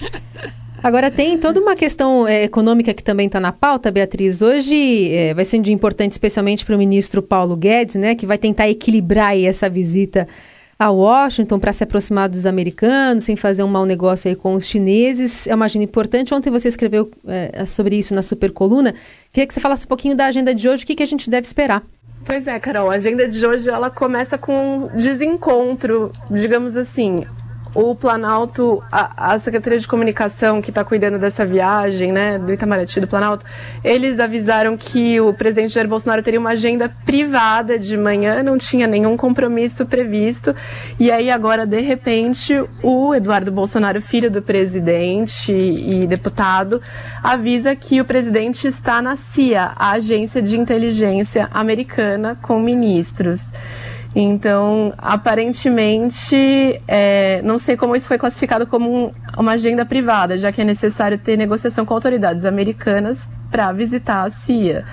Agora 0.83 1.11
tem 1.11 1.37
toda 1.37 1.59
uma 1.59 1.75
questão 1.75 2.27
é, 2.27 2.43
econômica 2.43 2.91
que 2.93 3.03
também 3.03 3.27
está 3.27 3.39
na 3.39 3.51
pauta, 3.51 3.91
Beatriz. 3.91 4.41
Hoje 4.41 5.13
é, 5.13 5.33
vai 5.33 5.45
ser 5.45 5.59
um 5.59 5.61
dia 5.61 5.73
importante, 5.73 6.13
especialmente 6.13 6.65
para 6.65 6.75
o 6.75 6.77
ministro 6.77 7.21
Paulo 7.21 7.55
Guedes, 7.55 7.95
né, 7.95 8.15
que 8.15 8.25
vai 8.25 8.37
tentar 8.37 8.67
equilibrar 8.67 9.37
essa 9.37 9.69
visita 9.69 10.27
a 10.79 10.89
Washington 10.89 11.59
para 11.59 11.71
se 11.71 11.83
aproximar 11.83 12.27
dos 12.27 12.47
americanos, 12.47 13.25
sem 13.25 13.35
fazer 13.35 13.61
um 13.61 13.67
mau 13.67 13.85
negócio 13.85 14.27
aí 14.27 14.35
com 14.35 14.55
os 14.55 14.65
chineses. 14.65 15.45
É 15.45 15.53
uma 15.53 15.65
agenda 15.65 15.85
importante. 15.85 16.33
Ontem 16.33 16.49
você 16.49 16.67
escreveu 16.67 17.11
é, 17.27 17.67
sobre 17.67 17.95
isso 17.95 18.15
na 18.15 18.23
super 18.23 18.49
coluna. 18.51 18.95
Queria 19.31 19.45
que 19.45 19.53
você 19.53 19.59
falasse 19.59 19.85
um 19.85 19.87
pouquinho 19.87 20.15
da 20.15 20.25
agenda 20.25 20.55
de 20.55 20.67
hoje, 20.67 20.83
o 20.83 20.87
que, 20.87 20.95
que 20.95 21.03
a 21.03 21.05
gente 21.05 21.29
deve 21.29 21.45
esperar. 21.45 21.83
Pois 22.25 22.47
é, 22.47 22.59
Carol, 22.59 22.89
a 22.89 22.95
agenda 22.95 23.29
de 23.29 23.45
hoje 23.45 23.69
ela 23.69 23.91
começa 23.91 24.39
com 24.39 24.87
um 24.91 24.97
desencontro, 24.97 26.11
digamos 26.31 26.75
assim. 26.75 27.25
O 27.73 27.95
Planalto, 27.95 28.83
a, 28.91 29.33
a 29.33 29.39
Secretaria 29.39 29.79
de 29.79 29.87
Comunicação 29.87 30.61
que 30.61 30.69
está 30.69 30.83
cuidando 30.83 31.17
dessa 31.17 31.45
viagem, 31.45 32.11
né, 32.11 32.37
do 32.37 32.51
Itamaraty 32.51 32.99
do 32.99 33.07
Planalto, 33.07 33.45
eles 33.83 34.19
avisaram 34.19 34.75
que 34.75 35.19
o 35.21 35.33
presidente 35.33 35.73
Jair 35.73 35.87
Bolsonaro 35.87 36.21
teria 36.21 36.39
uma 36.39 36.51
agenda 36.51 36.89
privada 37.05 37.79
de 37.79 37.97
manhã, 37.97 38.43
não 38.43 38.57
tinha 38.57 38.87
nenhum 38.87 39.15
compromisso 39.15 39.85
previsto. 39.85 40.55
E 40.99 41.09
aí 41.11 41.31
agora, 41.31 41.65
de 41.65 41.79
repente, 41.79 42.53
o 42.83 43.15
Eduardo 43.15 43.51
Bolsonaro, 43.51 44.01
filho 44.01 44.29
do 44.29 44.41
presidente 44.41 45.51
e 45.51 46.05
deputado, 46.05 46.81
avisa 47.23 47.75
que 47.75 48.01
o 48.01 48.05
presidente 48.05 48.67
está 48.67 49.01
na 49.01 49.15
CIA, 49.15 49.71
a 49.75 49.91
agência 49.91 50.41
de 50.41 50.59
inteligência 50.59 51.49
americana, 51.53 52.37
com 52.41 52.59
ministros. 52.59 53.41
Então, 54.15 54.93
aparentemente, 54.97 56.81
é, 56.87 57.41
não 57.43 57.57
sei 57.57 57.77
como 57.77 57.95
isso 57.95 58.07
foi 58.07 58.17
classificado 58.17 58.67
como 58.67 59.05
um, 59.05 59.11
uma 59.37 59.53
agenda 59.53 59.85
privada, 59.85 60.37
já 60.37 60.51
que 60.51 60.61
é 60.61 60.65
necessário 60.65 61.17
ter 61.17 61.37
negociação 61.37 61.85
com 61.85 61.93
autoridades 61.93 62.43
americanas 62.43 63.27
para 63.49 63.71
visitar 63.71 64.23
a 64.23 64.29
CIA. 64.29 64.85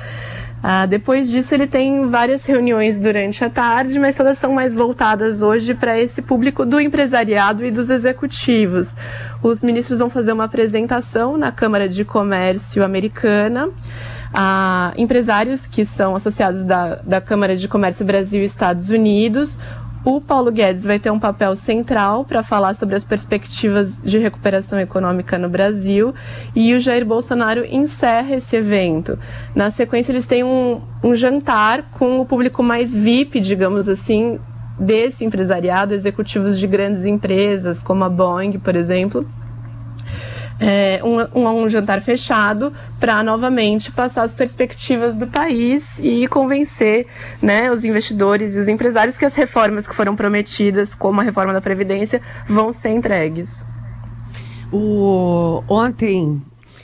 Ah, 0.63 0.87
depois 0.87 1.31
disso, 1.31 1.55
ele 1.55 1.69
tem 1.69 2.09
várias 2.09 2.45
reuniões 2.45 2.99
durante 2.99 3.45
a 3.45 3.51
tarde, 3.51 3.99
mas 3.99 4.17
todas 4.17 4.39
são 4.39 4.53
mais 4.53 4.75
voltadas 4.75 5.41
hoje 5.41 5.73
para 5.73 5.99
esse 5.99 6.21
público 6.21 6.67
do 6.67 6.81
empresariado 6.81 7.65
e 7.65 7.71
dos 7.71 7.91
executivos. 7.91 8.97
Os 9.41 9.63
ministros 9.63 10.01
vão 10.01 10.11
fazer 10.11 10.33
uma 10.33 10.45
apresentação 10.45 11.37
na 11.37 11.53
Câmara 11.53 11.89
de 11.89 12.05
Comércio 12.05 12.85
americana 12.85 13.69
a 14.33 14.93
empresários 14.97 15.67
que 15.67 15.85
são 15.85 16.15
associados 16.15 16.65
da, 16.65 16.97
da 16.97 17.21
Câmara 17.21 17.57
de 17.57 17.69
Comércio 17.69 18.05
Brasil 18.05 18.43
e 18.43 18.45
Estados 18.45 18.91
Unidos. 18.91 19.59
O 20.05 20.21
Paulo 20.21 20.51
Guedes 20.53 20.85
vai 20.85 20.99
ter 20.99 21.11
um 21.11 21.19
papel 21.19 21.55
central 21.57 22.25
para 22.25 22.43
falar 22.43 22.75
sobre 22.75 22.95
as 22.95 23.05
perspectivas 23.05 24.01
de 24.03 24.17
recuperação 24.17 24.79
econômica 24.79 25.37
no 25.37 25.49
Brasil 25.49 26.15
e 26.55 26.73
o 26.73 26.81
Jair 26.81 27.05
Bolsonaro 27.05 27.65
encerra 27.65 28.37
esse 28.37 28.57
evento. 28.57 29.19
Na 29.55 29.71
sequência, 29.71 30.13
eles 30.13 30.27
têm 30.27 30.45
um, 30.45 30.81
um 31.03 31.15
jantar 31.15 31.91
com 31.91 32.21
o 32.21 32.25
público 32.25 32.63
mais 32.63 32.95
VIP, 32.95 33.41
digamos 33.41 33.89
assim, 33.89 34.39
desse 34.79 35.25
empresariado, 35.25 35.93
executivos 35.93 36.59
de 36.59 36.67
grandes 36.67 37.05
empresas, 37.05 37.83
como 37.83 38.05
a 38.05 38.09
Boeing, 38.09 38.59
por 38.61 38.77
exemplo 38.77 39.27
é, 40.61 41.01
um, 41.05 41.41
um, 41.41 41.65
um, 41.65 41.69
jantar 41.69 42.01
fechado 42.01 42.73
para 42.99 43.23
novamente 43.23 43.93
passar 43.93 44.23
as 44.23 44.33
perspectivas 44.33 45.17
do 45.17 45.27
país 45.27 45.99
e 46.01 46.27
convencer 46.29 47.07
né, 47.41 47.71
os 47.71 47.85
investidores 47.85 48.57
e 48.57 48.59
os 48.59 48.69
empresários 48.69 49.17
que 49.17 49.25
as 49.25 49.35
reformas 49.35 49.87
que 49.87 49.95
foram 49.95 50.17
prometidas, 50.17 50.95
como 50.95 51.21
a 51.21 51.25
reforma 51.25 51.53
da 51.53 51.61
Previdência, 51.61 52.21
vão 52.49 52.73
ser 52.73 52.91
entregues. 52.91 53.49
O, 54.73 55.63
ontem 55.69 56.43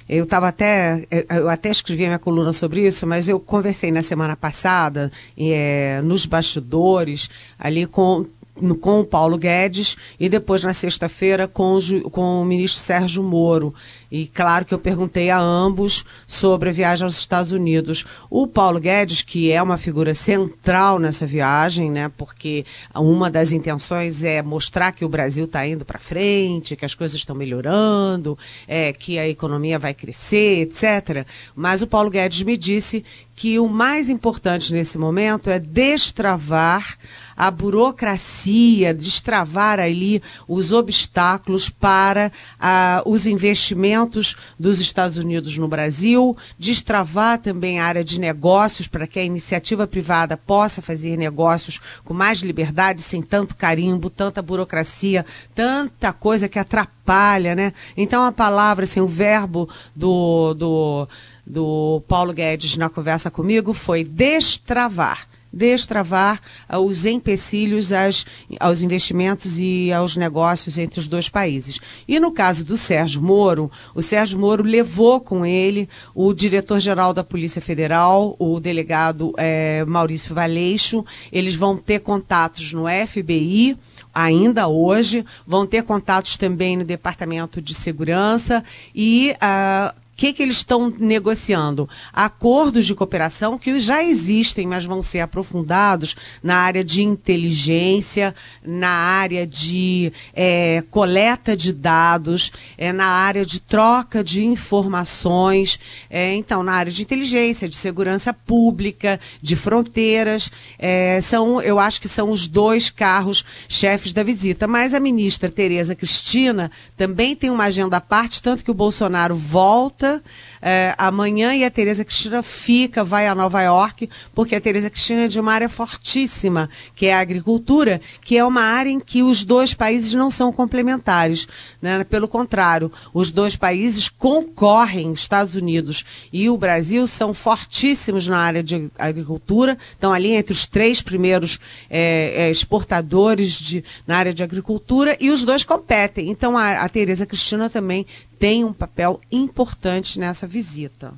eu 0.08 0.24
estava 0.24 0.48
até, 0.48 1.06
eu 1.30 1.48
até 1.48 1.70
escrevi 1.70 2.04
a 2.04 2.08
minha 2.08 2.18
coluna 2.18 2.52
sobre 2.52 2.86
isso, 2.86 3.06
mas 3.06 3.26
eu 3.26 3.40
conversei 3.40 3.90
na 3.90 4.02
semana 4.02 4.36
passada, 4.36 5.10
é, 5.36 6.02
nos 6.02 6.26
bastidores, 6.26 7.30
ali 7.58 7.86
com 7.86 8.26
no, 8.60 8.76
com 8.76 9.00
o 9.00 9.04
Paulo 9.04 9.36
Guedes 9.36 9.96
e 10.18 10.28
depois 10.28 10.62
na 10.62 10.72
sexta-feira 10.72 11.48
com, 11.48 11.76
com 12.10 12.42
o 12.42 12.44
ministro 12.44 12.82
Sérgio 12.82 13.22
Moro. 13.22 13.74
E 14.16 14.28
claro 14.28 14.64
que 14.64 14.72
eu 14.72 14.78
perguntei 14.78 15.28
a 15.28 15.40
ambos 15.40 16.04
sobre 16.24 16.68
a 16.68 16.72
viagem 16.72 17.02
aos 17.02 17.18
Estados 17.18 17.50
Unidos. 17.50 18.06
O 18.30 18.46
Paulo 18.46 18.78
Guedes, 18.78 19.22
que 19.22 19.50
é 19.50 19.60
uma 19.60 19.76
figura 19.76 20.14
central 20.14 21.00
nessa 21.00 21.26
viagem, 21.26 21.90
né, 21.90 22.08
porque 22.16 22.64
uma 22.94 23.28
das 23.28 23.50
intenções 23.50 24.22
é 24.22 24.40
mostrar 24.40 24.92
que 24.92 25.04
o 25.04 25.08
Brasil 25.08 25.46
está 25.46 25.66
indo 25.66 25.84
para 25.84 25.98
frente, 25.98 26.76
que 26.76 26.84
as 26.84 26.94
coisas 26.94 27.16
estão 27.16 27.34
melhorando, 27.34 28.38
é, 28.68 28.92
que 28.92 29.18
a 29.18 29.28
economia 29.28 29.80
vai 29.80 29.92
crescer, 29.92 30.60
etc. 30.60 31.26
Mas 31.56 31.82
o 31.82 31.86
Paulo 31.88 32.08
Guedes 32.08 32.44
me 32.44 32.56
disse 32.56 33.04
que 33.34 33.58
o 33.58 33.68
mais 33.68 34.08
importante 34.08 34.72
nesse 34.72 34.96
momento 34.96 35.50
é 35.50 35.58
destravar 35.58 36.96
a 37.36 37.50
burocracia, 37.50 38.94
destravar 38.94 39.80
ali 39.80 40.22
os 40.46 40.70
obstáculos 40.70 41.68
para 41.68 42.30
ah, 42.60 43.02
os 43.04 43.26
investimentos 43.26 44.03
dos 44.06 44.80
Estados 44.80 45.16
Unidos 45.18 45.56
no 45.56 45.68
Brasil, 45.68 46.36
destravar 46.58 47.38
também 47.38 47.80
a 47.80 47.84
área 47.84 48.04
de 48.04 48.20
negócios 48.20 48.86
para 48.86 49.06
que 49.06 49.18
a 49.18 49.24
iniciativa 49.24 49.86
privada 49.86 50.36
possa 50.36 50.82
fazer 50.82 51.16
negócios 51.16 51.80
com 52.04 52.14
mais 52.14 52.40
liberdade, 52.40 53.02
sem 53.02 53.22
tanto 53.22 53.56
carimbo, 53.56 54.10
tanta 54.10 54.42
burocracia, 54.42 55.24
tanta 55.54 56.12
coisa 56.12 56.48
que 56.48 56.58
atrapalha, 56.58 57.54
né? 57.54 57.72
Então 57.96 58.24
a 58.24 58.32
palavra, 58.32 58.84
assim, 58.84 59.00
o 59.00 59.06
verbo 59.06 59.68
do, 59.94 60.54
do 60.54 61.08
do 61.46 62.02
Paulo 62.08 62.32
Guedes 62.32 62.76
na 62.76 62.88
conversa 62.88 63.30
comigo 63.30 63.74
foi 63.74 64.02
destravar 64.02 65.28
destravar 65.54 66.40
uh, 66.68 66.78
os 66.78 67.06
empecilhos 67.06 67.92
às, 67.92 68.26
aos 68.58 68.82
investimentos 68.82 69.58
e 69.58 69.92
aos 69.92 70.16
negócios 70.16 70.76
entre 70.78 70.98
os 70.98 71.06
dois 71.06 71.28
países. 71.28 71.80
E 72.06 72.18
no 72.18 72.32
caso 72.32 72.64
do 72.64 72.76
Sérgio 72.76 73.22
Moro, 73.22 73.70
o 73.94 74.02
Sérgio 74.02 74.38
Moro 74.38 74.64
levou 74.64 75.20
com 75.20 75.46
ele 75.46 75.88
o 76.14 76.34
diretor-geral 76.34 77.14
da 77.14 77.22
Polícia 77.22 77.62
Federal, 77.62 78.34
o 78.38 78.58
delegado 78.58 79.32
é, 79.36 79.84
Maurício 79.84 80.34
Valeixo. 80.34 81.04
Eles 81.32 81.54
vão 81.54 81.76
ter 81.76 82.00
contatos 82.00 82.72
no 82.72 82.84
FBI 83.06 83.76
ainda 84.14 84.68
hoje, 84.68 85.24
vão 85.46 85.66
ter 85.66 85.82
contatos 85.82 86.36
também 86.36 86.76
no 86.76 86.84
Departamento 86.84 87.60
de 87.60 87.74
Segurança 87.74 88.62
e 88.94 89.34
uh, 89.34 90.03
que, 90.14 90.32
que 90.32 90.42
eles 90.42 90.58
estão 90.58 90.92
negociando? 90.98 91.88
Acordos 92.12 92.86
de 92.86 92.94
cooperação 92.94 93.58
que 93.58 93.78
já 93.80 94.02
existem, 94.02 94.66
mas 94.66 94.84
vão 94.84 95.02
ser 95.02 95.20
aprofundados 95.20 96.14
na 96.42 96.56
área 96.56 96.84
de 96.84 97.02
inteligência, 97.02 98.34
na 98.64 98.88
área 98.88 99.46
de 99.46 100.12
é, 100.32 100.82
coleta 100.90 101.56
de 101.56 101.72
dados, 101.72 102.52
é, 102.78 102.92
na 102.92 103.06
área 103.06 103.44
de 103.44 103.60
troca 103.60 104.22
de 104.22 104.44
informações, 104.44 105.78
é, 106.08 106.34
então, 106.34 106.62
na 106.62 106.72
área 106.72 106.92
de 106.92 107.02
inteligência, 107.02 107.68
de 107.68 107.76
segurança 107.76 108.32
pública, 108.32 109.18
de 109.42 109.56
fronteiras. 109.56 110.50
É, 110.78 111.20
são, 111.20 111.60
eu 111.60 111.78
acho 111.78 112.00
que 112.00 112.08
são 112.08 112.30
os 112.30 112.46
dois 112.46 112.90
carros 112.90 113.44
chefes 113.68 114.12
da 114.12 114.22
visita. 114.22 114.66
Mas 114.66 114.94
a 114.94 115.00
ministra 115.00 115.50
Tereza 115.50 115.94
Cristina 115.94 116.70
também 116.96 117.34
tem 117.34 117.50
uma 117.50 117.64
agenda 117.64 117.96
à 117.96 118.00
parte, 118.00 118.42
tanto 118.42 118.62
que 118.62 118.70
o 118.70 118.74
Bolsonaro 118.74 119.34
volta 119.34 120.03
volta 120.04 120.22
é, 120.66 120.94
amanhã 120.96 121.54
e 121.54 121.62
a 121.62 121.70
Tereza 121.70 122.04
Cristina 122.04 122.42
fica, 122.42 123.04
vai 123.04 123.26
a 123.26 123.34
Nova 123.34 123.60
York, 123.60 124.08
porque 124.34 124.54
a 124.54 124.60
Tereza 124.60 124.88
Cristina 124.88 125.24
é 125.24 125.28
de 125.28 125.38
uma 125.38 125.52
área 125.52 125.68
fortíssima, 125.68 126.70
que 126.94 127.06
é 127.06 127.14
a 127.14 127.20
agricultura, 127.20 128.00
que 128.22 128.38
é 128.38 128.44
uma 128.44 128.62
área 128.62 128.88
em 128.88 128.98
que 128.98 129.22
os 129.22 129.44
dois 129.44 129.74
países 129.74 130.14
não 130.14 130.30
são 130.30 130.50
complementares. 130.50 131.46
Né? 131.82 132.02
Pelo 132.04 132.26
contrário, 132.26 132.90
os 133.12 133.30
dois 133.30 133.56
países 133.56 134.08
concorrem, 134.08 135.12
Estados 135.12 135.54
Unidos 135.54 136.02
e 136.32 136.48
o 136.48 136.56
Brasil, 136.56 137.06
são 137.06 137.34
fortíssimos 137.34 138.26
na 138.26 138.38
área 138.38 138.62
de 138.62 138.90
agricultura, 138.98 139.76
estão 139.92 140.14
ali 140.14 140.32
entre 140.32 140.52
os 140.52 140.66
três 140.66 141.02
primeiros 141.02 141.58
é, 141.90 142.32
é, 142.36 142.50
exportadores 142.50 143.60
de, 143.60 143.84
na 144.06 144.16
área 144.16 144.32
de 144.32 144.42
agricultura 144.42 145.14
e 145.20 145.30
os 145.30 145.44
dois 145.44 145.62
competem. 145.62 146.30
Então 146.30 146.56
a, 146.56 146.80
a 146.80 146.88
Tereza 146.88 147.26
Cristina 147.26 147.68
também 147.68 148.06
tem 148.38 148.64
um 148.64 148.72
papel 148.72 149.20
importante 149.30 150.18
nessa 150.18 150.46
visita. 150.46 151.12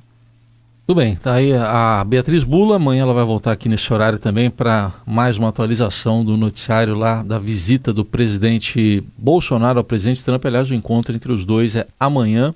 Tudo 0.87 0.99
bem, 0.99 1.17
tá 1.17 1.33
aí 1.33 1.51
a 1.53 2.01
Beatriz 2.07 2.45
Bula, 2.45 2.77
amanhã 2.77 3.01
ela 3.01 3.13
vai 3.13 3.25
voltar 3.25 3.51
aqui 3.51 3.67
nesse 3.67 3.91
horário 3.93 4.17
também 4.17 4.49
para 4.49 4.93
mais 5.05 5.37
uma 5.37 5.49
atualização 5.49 6.23
do 6.23 6.37
noticiário 6.37 6.95
lá 6.95 7.23
da 7.23 7.37
visita 7.37 7.91
do 7.91 8.05
presidente 8.05 9.03
Bolsonaro 9.17 9.79
ao 9.79 9.83
presidente 9.83 10.23
Trump. 10.23 10.45
Aliás, 10.45 10.71
o 10.71 10.73
encontro 10.73 11.13
entre 11.13 11.29
os 11.29 11.43
dois 11.45 11.75
é 11.75 11.85
amanhã. 11.99 12.55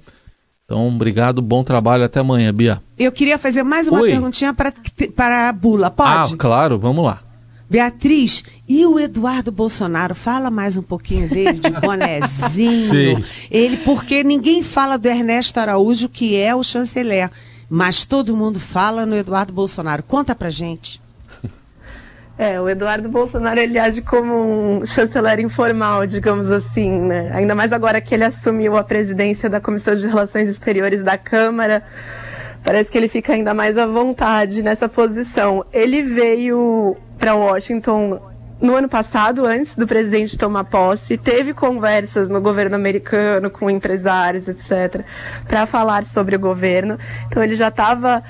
Então, 0.63 0.87
obrigado, 0.87 1.41
bom 1.41 1.61
trabalho, 1.61 2.05
até 2.05 2.21
amanhã, 2.21 2.53
Bia. 2.53 2.81
Eu 2.97 3.11
queria 3.11 3.37
fazer 3.37 3.63
mais 3.63 3.89
uma 3.89 3.99
Oi. 3.99 4.11
perguntinha 4.11 4.53
para 4.53 5.49
a 5.49 5.51
Bula, 5.51 5.91
pode? 5.91 6.33
Ah, 6.33 6.37
claro, 6.37 6.79
vamos 6.79 7.03
lá. 7.03 7.21
Beatriz, 7.71 8.43
e 8.67 8.85
o 8.85 8.99
Eduardo 8.99 9.49
Bolsonaro? 9.49 10.13
Fala 10.13 10.51
mais 10.51 10.75
um 10.75 10.81
pouquinho 10.81 11.29
dele, 11.29 11.53
de 11.53 11.71
bonezinho. 11.79 13.23
Ele, 13.49 13.77
porque 13.77 14.25
ninguém 14.25 14.61
fala 14.61 14.97
do 14.97 15.07
Ernesto 15.07 15.57
Araújo, 15.57 16.09
que 16.09 16.35
é 16.35 16.53
o 16.53 16.61
chanceler. 16.63 17.31
Mas 17.69 18.03
todo 18.03 18.35
mundo 18.35 18.59
fala 18.59 19.05
no 19.05 19.15
Eduardo 19.15 19.53
Bolsonaro. 19.53 20.03
Conta 20.03 20.35
pra 20.35 20.49
gente. 20.49 21.01
É, 22.37 22.59
o 22.59 22.67
Eduardo 22.67 23.07
Bolsonaro 23.07 23.57
ele 23.57 23.79
age 23.79 24.01
como 24.01 24.33
um 24.81 24.85
chanceler 24.85 25.39
informal, 25.39 26.05
digamos 26.05 26.51
assim, 26.51 26.91
né? 26.91 27.31
Ainda 27.33 27.55
mais 27.55 27.71
agora 27.71 28.01
que 28.01 28.13
ele 28.13 28.25
assumiu 28.25 28.75
a 28.75 28.83
presidência 28.83 29.49
da 29.49 29.61
Comissão 29.61 29.95
de 29.95 30.05
Relações 30.05 30.49
Exteriores 30.49 31.01
da 31.01 31.17
Câmara. 31.17 31.83
Parece 32.63 32.91
que 32.91 32.97
ele 32.97 33.07
fica 33.07 33.33
ainda 33.33 33.53
mais 33.53 33.77
à 33.77 33.85
vontade 33.85 34.61
nessa 34.61 34.87
posição. 34.87 35.65
Ele 35.73 36.01
veio 36.01 36.95
para 37.17 37.35
Washington 37.35 38.19
no 38.61 38.75
ano 38.75 38.87
passado, 38.87 39.45
antes 39.45 39.75
do 39.75 39.87
presidente 39.87 40.37
tomar 40.37 40.65
posse, 40.65 41.17
teve 41.17 41.51
conversas 41.51 42.29
no 42.29 42.39
governo 42.39 42.75
americano 42.75 43.49
com 43.49 43.69
empresários, 43.69 44.47
etc., 44.47 45.03
para 45.47 45.65
falar 45.65 46.03
sobre 46.03 46.35
o 46.35 46.39
governo. 46.39 46.99
Então 47.27 47.43
ele 47.43 47.55
já 47.55 47.69
estava 47.69 48.23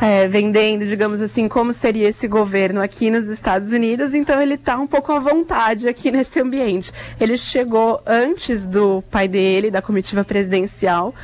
é, 0.00 0.26
vendendo, 0.28 0.86
digamos 0.86 1.20
assim, 1.20 1.48
como 1.48 1.72
seria 1.72 2.08
esse 2.08 2.26
governo 2.28 2.80
aqui 2.80 3.10
nos 3.10 3.26
Estados 3.26 3.72
Unidos, 3.72 4.14
então 4.14 4.40
ele 4.40 4.54
está 4.54 4.76
um 4.76 4.86
pouco 4.86 5.12
à 5.12 5.18
vontade 5.18 5.88
aqui 5.88 6.10
nesse 6.10 6.40
ambiente. 6.40 6.92
Ele 7.20 7.36
chegou 7.36 8.00
antes 8.06 8.66
do 8.66 9.02
pai 9.10 9.28
dele, 9.28 9.70
da 9.70 9.82
comitiva 9.82 10.24
presidencial, 10.24 11.14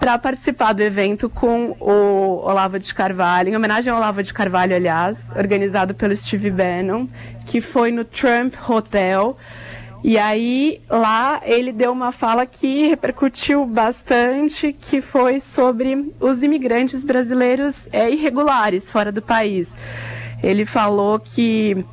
para 0.00 0.18
participar 0.18 0.72
do 0.72 0.82
evento 0.82 1.28
com 1.28 1.76
o 1.78 2.40
Olavo 2.42 2.78
de 2.78 2.94
Carvalho, 2.94 3.50
em 3.50 3.56
homenagem 3.56 3.92
ao 3.92 3.98
Olavo 3.98 4.22
de 4.22 4.32
Carvalho, 4.32 4.74
aliás, 4.74 5.18
organizado 5.36 5.94
pelo 5.94 6.16
Steve 6.16 6.50
Bannon, 6.50 7.06
que 7.44 7.60
foi 7.60 7.92
no 7.92 8.02
Trump 8.02 8.54
Hotel. 8.66 9.36
E 10.02 10.16
aí, 10.16 10.80
lá, 10.88 11.42
ele 11.44 11.70
deu 11.70 11.92
uma 11.92 12.12
fala 12.12 12.46
que 12.46 12.88
repercutiu 12.88 13.66
bastante, 13.66 14.72
que 14.72 15.02
foi 15.02 15.38
sobre 15.38 16.14
os 16.18 16.42
imigrantes 16.42 17.04
brasileiros 17.04 17.86
é, 17.92 18.10
irregulares 18.10 18.90
fora 18.90 19.12
do 19.12 19.20
país. 19.20 19.68
Ele 20.42 20.64
falou 20.64 21.20
que 21.20 21.84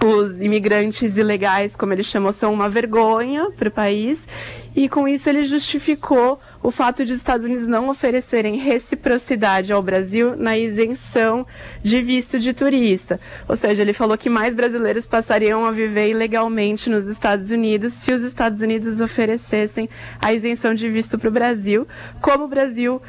os 0.00 0.40
imigrantes 0.40 1.16
ilegais, 1.16 1.74
como 1.74 1.92
ele 1.92 2.04
chamou, 2.04 2.32
são 2.32 2.54
uma 2.54 2.68
vergonha 2.68 3.50
para 3.50 3.68
o 3.68 3.72
país, 3.72 4.28
e 4.76 4.88
com 4.88 5.08
isso 5.08 5.28
ele 5.28 5.42
justificou 5.42 6.38
o 6.62 6.70
fato 6.70 7.04
de 7.04 7.12
os 7.12 7.18
Estados 7.18 7.46
Unidos 7.46 7.66
não 7.66 7.88
oferecerem 7.88 8.56
reciprocidade 8.56 9.72
ao 9.72 9.82
Brasil 9.82 10.36
na 10.36 10.56
isenção 10.58 11.46
de 11.82 12.00
visto 12.00 12.38
de 12.38 12.52
turista. 12.52 13.20
Ou 13.48 13.56
seja, 13.56 13.82
ele 13.82 13.92
falou 13.92 14.18
que 14.18 14.28
mais 14.28 14.54
brasileiros 14.54 15.06
passariam 15.06 15.64
a 15.64 15.70
viver 15.70 16.10
ilegalmente 16.10 16.90
nos 16.90 17.06
Estados 17.06 17.50
Unidos 17.50 17.94
se 17.94 18.12
os 18.12 18.22
Estados 18.22 18.60
Unidos 18.60 19.00
oferecessem 19.00 19.88
a 20.20 20.32
isenção 20.32 20.74
de 20.74 20.88
visto 20.88 21.18
para 21.18 21.28
o 21.28 21.32
Brasil, 21.32 21.86
como 22.20 22.44
o 22.44 22.48
Brasil 22.48 23.00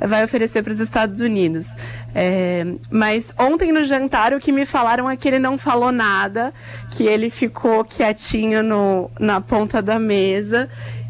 vai 0.00 0.24
oferecer 0.24 0.62
para 0.62 0.72
os 0.72 0.78
Estados 0.78 1.20
Unidos. 1.20 1.68
É, 2.14 2.64
mas 2.90 3.32
ontem 3.38 3.72
no 3.72 3.82
jantar 3.84 4.32
o 4.32 4.38
que 4.38 4.52
me 4.52 4.64
falaram 4.64 5.10
é 5.10 5.16
que 5.16 5.26
ele 5.26 5.38
não 5.38 5.58
falou 5.58 5.90
nada, 5.90 6.52
que 6.90 7.04
ele 7.04 7.30
ficou 7.30 7.84
quietinho 7.84 8.62
no, 8.62 9.10
na 9.18 9.40
ponta 9.40 9.82
da 9.82 9.98
mesa 9.98 10.68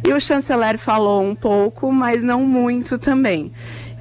e 0.08 0.12
o 0.12 0.20
chanceler 0.20 0.78
falou 0.78 1.22
um 1.22 1.34
pouco, 1.34 1.92
mas 1.92 2.22
não 2.22 2.42
muito 2.42 2.98
também. 2.98 3.52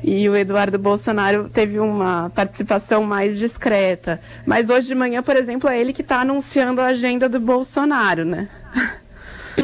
E 0.03 0.29
o 0.29 0.35
Eduardo 0.35 0.77
Bolsonaro 0.77 1.49
teve 1.49 1.79
uma 1.79 2.29
participação 2.29 3.03
mais 3.03 3.37
discreta. 3.37 4.21
Mas 4.45 4.69
hoje 4.69 4.87
de 4.87 4.95
manhã, 4.95 5.21
por 5.21 5.35
exemplo, 5.35 5.69
é 5.69 5.79
ele 5.79 5.91
que 5.91 6.01
está 6.01 6.21
anunciando 6.21 6.79
a 6.79 6.87
agenda 6.87 7.27
do 7.27 7.39
Bolsonaro, 7.39 8.23
né? 8.23 8.47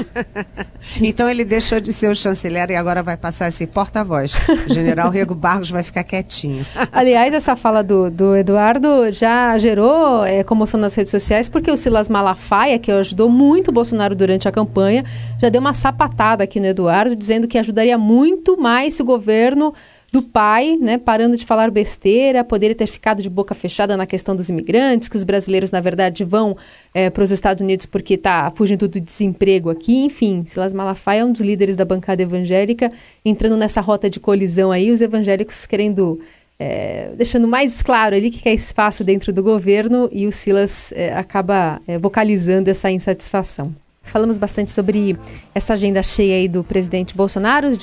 então 1.02 1.30
ele 1.30 1.46
deixou 1.46 1.80
de 1.80 1.94
ser 1.94 2.10
o 2.10 2.16
chanceler 2.16 2.72
e 2.72 2.76
agora 2.76 3.04
vai 3.04 3.18
passar 3.18 3.48
a 3.48 3.52
ser 3.52 3.68
porta-voz. 3.68 4.34
O 4.66 4.74
general 4.74 5.10
Rego 5.12 5.36
Barros 5.36 5.70
vai 5.70 5.84
ficar 5.84 6.04
quietinho. 6.04 6.66
Aliás, 6.92 7.34
essa 7.34 7.56
fala 7.56 7.84
do, 7.84 8.10
do 8.10 8.36
Eduardo 8.36 9.12
já 9.12 9.58
gerou 9.58 10.24
é, 10.26 10.44
comoção 10.44 10.80
nas 10.80 10.96
redes 10.96 11.12
sociais, 11.12 11.48
porque 11.48 11.72
o 11.72 11.78
Silas 11.78 12.10
Malafaia, 12.10 12.80
que 12.80 12.92
ajudou 12.92 13.30
muito 13.30 13.70
o 13.70 13.72
Bolsonaro 13.72 14.16
durante 14.16 14.48
a 14.48 14.52
campanha, 14.52 15.04
já 15.40 15.50
deu 15.50 15.62
uma 15.62 15.74
sapatada 15.74 16.44
aqui 16.44 16.60
no 16.60 16.66
Eduardo, 16.66 17.16
dizendo 17.16 17.48
que 17.48 17.58
ajudaria 17.58 17.98
muito 17.98 18.58
mais 18.58 18.96
se 18.96 19.02
o 19.02 19.06
governo 19.06 19.74
do 20.14 20.22
pai, 20.22 20.78
né, 20.80 21.00
parando 21.00 21.36
de 21.36 21.44
falar 21.44 21.72
besteira, 21.72 22.44
poderia 22.44 22.76
ter 22.76 22.86
ficado 22.86 23.20
de 23.20 23.28
boca 23.28 23.56
fechada 23.56 23.98
na 23.98 24.06
questão 24.06 24.36
dos 24.36 24.48
imigrantes, 24.48 25.10
que 25.10 25.18
os 25.18 25.24
brasileiros, 25.24 25.72
na 25.72 25.82
verdade, 25.82 26.24
vão 26.24 26.56
é, 26.94 27.10
para 27.10 27.24
os 27.24 27.32
Estados 27.32 27.64
Unidos 27.64 27.88
porque 27.88 28.14
está 28.14 28.52
fugindo 28.52 28.88
do 28.88 29.02
desemprego 29.02 29.72
aqui. 29.72 30.06
Enfim, 30.06 30.44
Silas 30.46 30.72
Malafaia 30.72 31.22
é 31.22 31.26
um 31.26 31.32
dos 31.32 31.42
líderes 31.42 31.76
da 31.76 31.84
bancada 31.84 32.22
evangélica, 32.22 32.92
entrando 33.26 33.58
nessa 33.58 33.82
rota 33.82 34.08
de 34.08 34.20
colisão 34.20 34.72
aí, 34.72 34.92
os 34.92 35.02
evangélicos 35.02 35.66
querendo, 35.66 36.20
é, 36.60 37.10
deixando 37.18 37.48
mais 37.48 37.82
claro 37.82 38.16
ali 38.16 38.30
que 38.30 38.44
quer 38.44 38.54
espaço 38.54 39.04
dentro 39.04 39.34
do 39.34 39.42
governo 39.42 40.10
e 40.12 40.28
o 40.28 40.32
Silas 40.32 40.94
é, 40.96 41.12
acaba 41.12 41.82
é, 41.88 41.98
vocalizando 41.98 42.70
essa 42.70 42.92
insatisfação. 42.92 43.74
Falamos 44.04 44.38
bastante 44.38 44.70
sobre 44.70 45.18
essa 45.56 45.74
agenda 45.74 46.04
cheia 46.04 46.36
aí 46.36 46.48
do 46.48 46.64
presidente 46.64 47.16
Bolsonaro, 47.16 47.68
os 47.70 47.80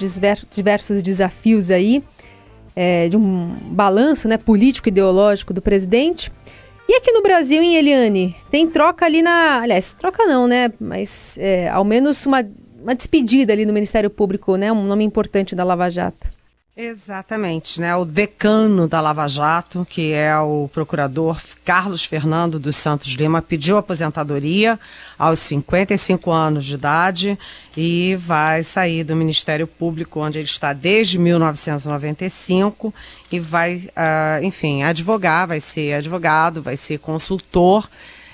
diversos 0.49 1.03
desafios 1.03 1.73
aí 1.73 2.05
é, 2.83 3.09
de 3.09 3.17
um 3.19 3.55
balanço 3.73 4.27
né, 4.27 4.39
político-ideológico 4.39 5.53
do 5.53 5.61
presidente. 5.61 6.33
E 6.89 6.95
aqui 6.95 7.13
no 7.13 7.23
Brasil, 7.23 7.63
em 7.63 7.75
Eliane, 7.75 8.35
tem 8.50 8.67
troca 8.67 9.04
ali 9.04 9.21
na. 9.21 9.61
Aliás, 9.61 9.93
troca 9.93 10.25
não, 10.25 10.47
né? 10.47 10.73
Mas 10.81 11.37
é, 11.37 11.69
ao 11.69 11.85
menos 11.85 12.25
uma, 12.25 12.43
uma 12.83 12.95
despedida 12.95 13.52
ali 13.52 13.67
no 13.67 13.73
Ministério 13.75 14.09
Público, 14.09 14.57
né? 14.57 14.73
Um 14.73 14.87
nome 14.87 15.04
importante 15.04 15.54
da 15.54 15.63
Lava 15.63 15.91
Jato. 15.91 16.26
Exatamente, 16.76 17.80
né? 17.80 17.95
O 17.97 18.04
decano 18.04 18.87
da 18.87 19.00
Lava 19.00 19.26
Jato, 19.26 19.85
que 19.85 20.13
é 20.13 20.39
o 20.39 20.71
procurador 20.73 21.39
Carlos 21.65 22.04
Fernando 22.04 22.61
dos 22.61 22.76
Santos 22.76 23.09
Lima, 23.09 23.43
pediu 23.43 23.76
aposentadoria 23.76 24.78
aos 25.19 25.41
55 25.41 26.30
anos 26.30 26.65
de 26.65 26.75
idade 26.75 27.39
e 27.76 28.17
vai 28.21 28.63
sair 28.63 29.02
do 29.02 29.17
Ministério 29.17 29.67
Público, 29.67 30.21
onde 30.21 30.39
ele 30.39 30.47
está 30.47 30.73
desde 30.73 31.19
1995, 31.19 32.95
e 33.33 33.41
vai, 33.41 33.91
uh, 33.91 34.45
enfim, 34.45 34.85
advogar, 34.85 35.49
vai 35.49 35.61
ser 35.61 35.95
advogado, 35.95 36.63
vai 36.63 36.76
ser 36.76 36.99
consultor 37.00 37.91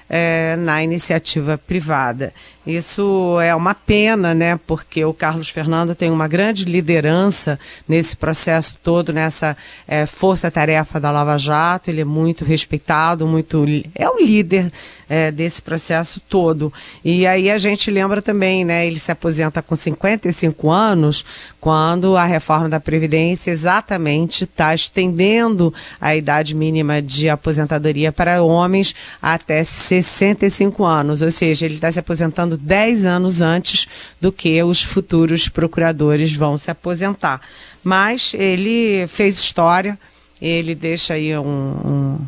é, 0.08 0.56
na 0.56 0.82
iniciativa 0.82 1.58
privada. 1.58 2.32
Isso 2.66 3.38
é 3.40 3.54
uma 3.54 3.74
pena, 3.76 4.34
né? 4.34 4.58
Porque 4.66 5.04
o 5.04 5.14
Carlos 5.14 5.48
Fernando 5.48 5.94
tem 5.94 6.10
uma 6.10 6.26
grande 6.26 6.64
liderança 6.64 7.60
nesse 7.88 8.16
processo 8.16 8.76
todo, 8.82 9.12
nessa 9.12 9.56
é, 9.86 10.04
força-tarefa 10.04 10.98
da 10.98 11.12
Lava 11.12 11.38
Jato. 11.38 11.90
Ele 11.90 12.00
é 12.00 12.04
muito 12.04 12.44
respeitado, 12.44 13.24
muito 13.24 13.64
é 13.94 14.10
o 14.10 14.18
líder 14.18 14.72
é, 15.08 15.30
desse 15.30 15.62
processo 15.62 16.20
todo. 16.28 16.72
E 17.04 17.24
aí 17.24 17.48
a 17.50 17.58
gente 17.58 17.88
lembra 17.88 18.20
também, 18.20 18.64
né? 18.64 18.84
Ele 18.84 18.98
se 18.98 19.12
aposenta 19.12 19.62
com 19.62 19.76
55 19.76 20.68
anos, 20.68 21.24
quando 21.60 22.16
a 22.16 22.24
reforma 22.24 22.68
da 22.68 22.80
Previdência 22.80 23.52
exatamente 23.52 24.42
está 24.42 24.74
estendendo 24.74 25.72
a 26.00 26.16
idade 26.16 26.52
mínima 26.52 27.00
de 27.00 27.28
aposentadoria 27.28 28.10
para 28.10 28.42
homens 28.42 28.92
até 29.22 29.62
65 30.02 30.84
anos. 30.84 31.22
Ou 31.22 31.30
seja, 31.30 31.66
ele 31.66 31.74
está 31.74 31.90
se 31.90 31.98
aposentando 31.98 32.56
10 32.56 33.06
anos 33.06 33.40
antes 33.40 33.86
do 34.20 34.32
que 34.32 34.62
os 34.62 34.82
futuros 34.82 35.48
procuradores 35.48 36.34
vão 36.34 36.58
se 36.58 36.70
aposentar. 36.70 37.40
Mas 37.82 38.34
ele 38.34 39.06
fez 39.06 39.38
história, 39.38 39.98
ele 40.40 40.74
deixa 40.74 41.14
aí 41.14 41.36
um, 41.36 41.42
um 41.42 42.18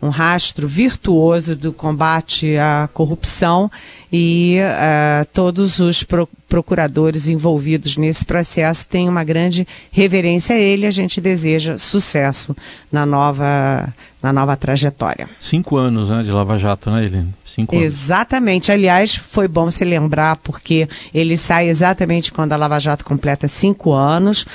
um 0.00 0.08
rastro 0.08 0.68
virtuoso 0.68 1.56
do 1.56 1.72
combate 1.72 2.56
à 2.56 2.88
corrupção 2.92 3.70
e 4.12 4.58
uh, 4.60 5.26
todos 5.32 5.78
os 5.78 6.02
pro 6.02 6.28
procuradores 6.48 7.26
envolvidos 7.26 7.96
nesse 7.96 8.24
processo 8.24 8.86
têm 8.86 9.08
uma 9.08 9.24
grande 9.24 9.66
reverência 9.90 10.54
a 10.54 10.58
ele. 10.58 10.86
A 10.86 10.92
gente 10.92 11.20
deseja 11.20 11.76
sucesso 11.76 12.56
na 12.90 13.04
nova, 13.04 13.92
na 14.22 14.32
nova 14.32 14.56
trajetória. 14.56 15.28
Cinco 15.40 15.76
anos 15.76 16.08
né, 16.08 16.22
de 16.22 16.30
Lava 16.30 16.56
Jato, 16.56 16.88
né, 16.88 17.04
Helene? 17.04 17.34
Cinco 17.44 17.74
anos. 17.74 17.86
Exatamente. 17.86 18.70
Aliás, 18.70 19.16
foi 19.16 19.48
bom 19.48 19.70
se 19.70 19.84
lembrar, 19.84 20.36
porque 20.36 20.88
ele 21.12 21.36
sai 21.36 21.68
exatamente 21.68 22.30
quando 22.30 22.52
a 22.52 22.56
Lava 22.56 22.78
Jato 22.78 23.04
completa 23.04 23.48
cinco 23.48 23.92
anos, 23.92 24.46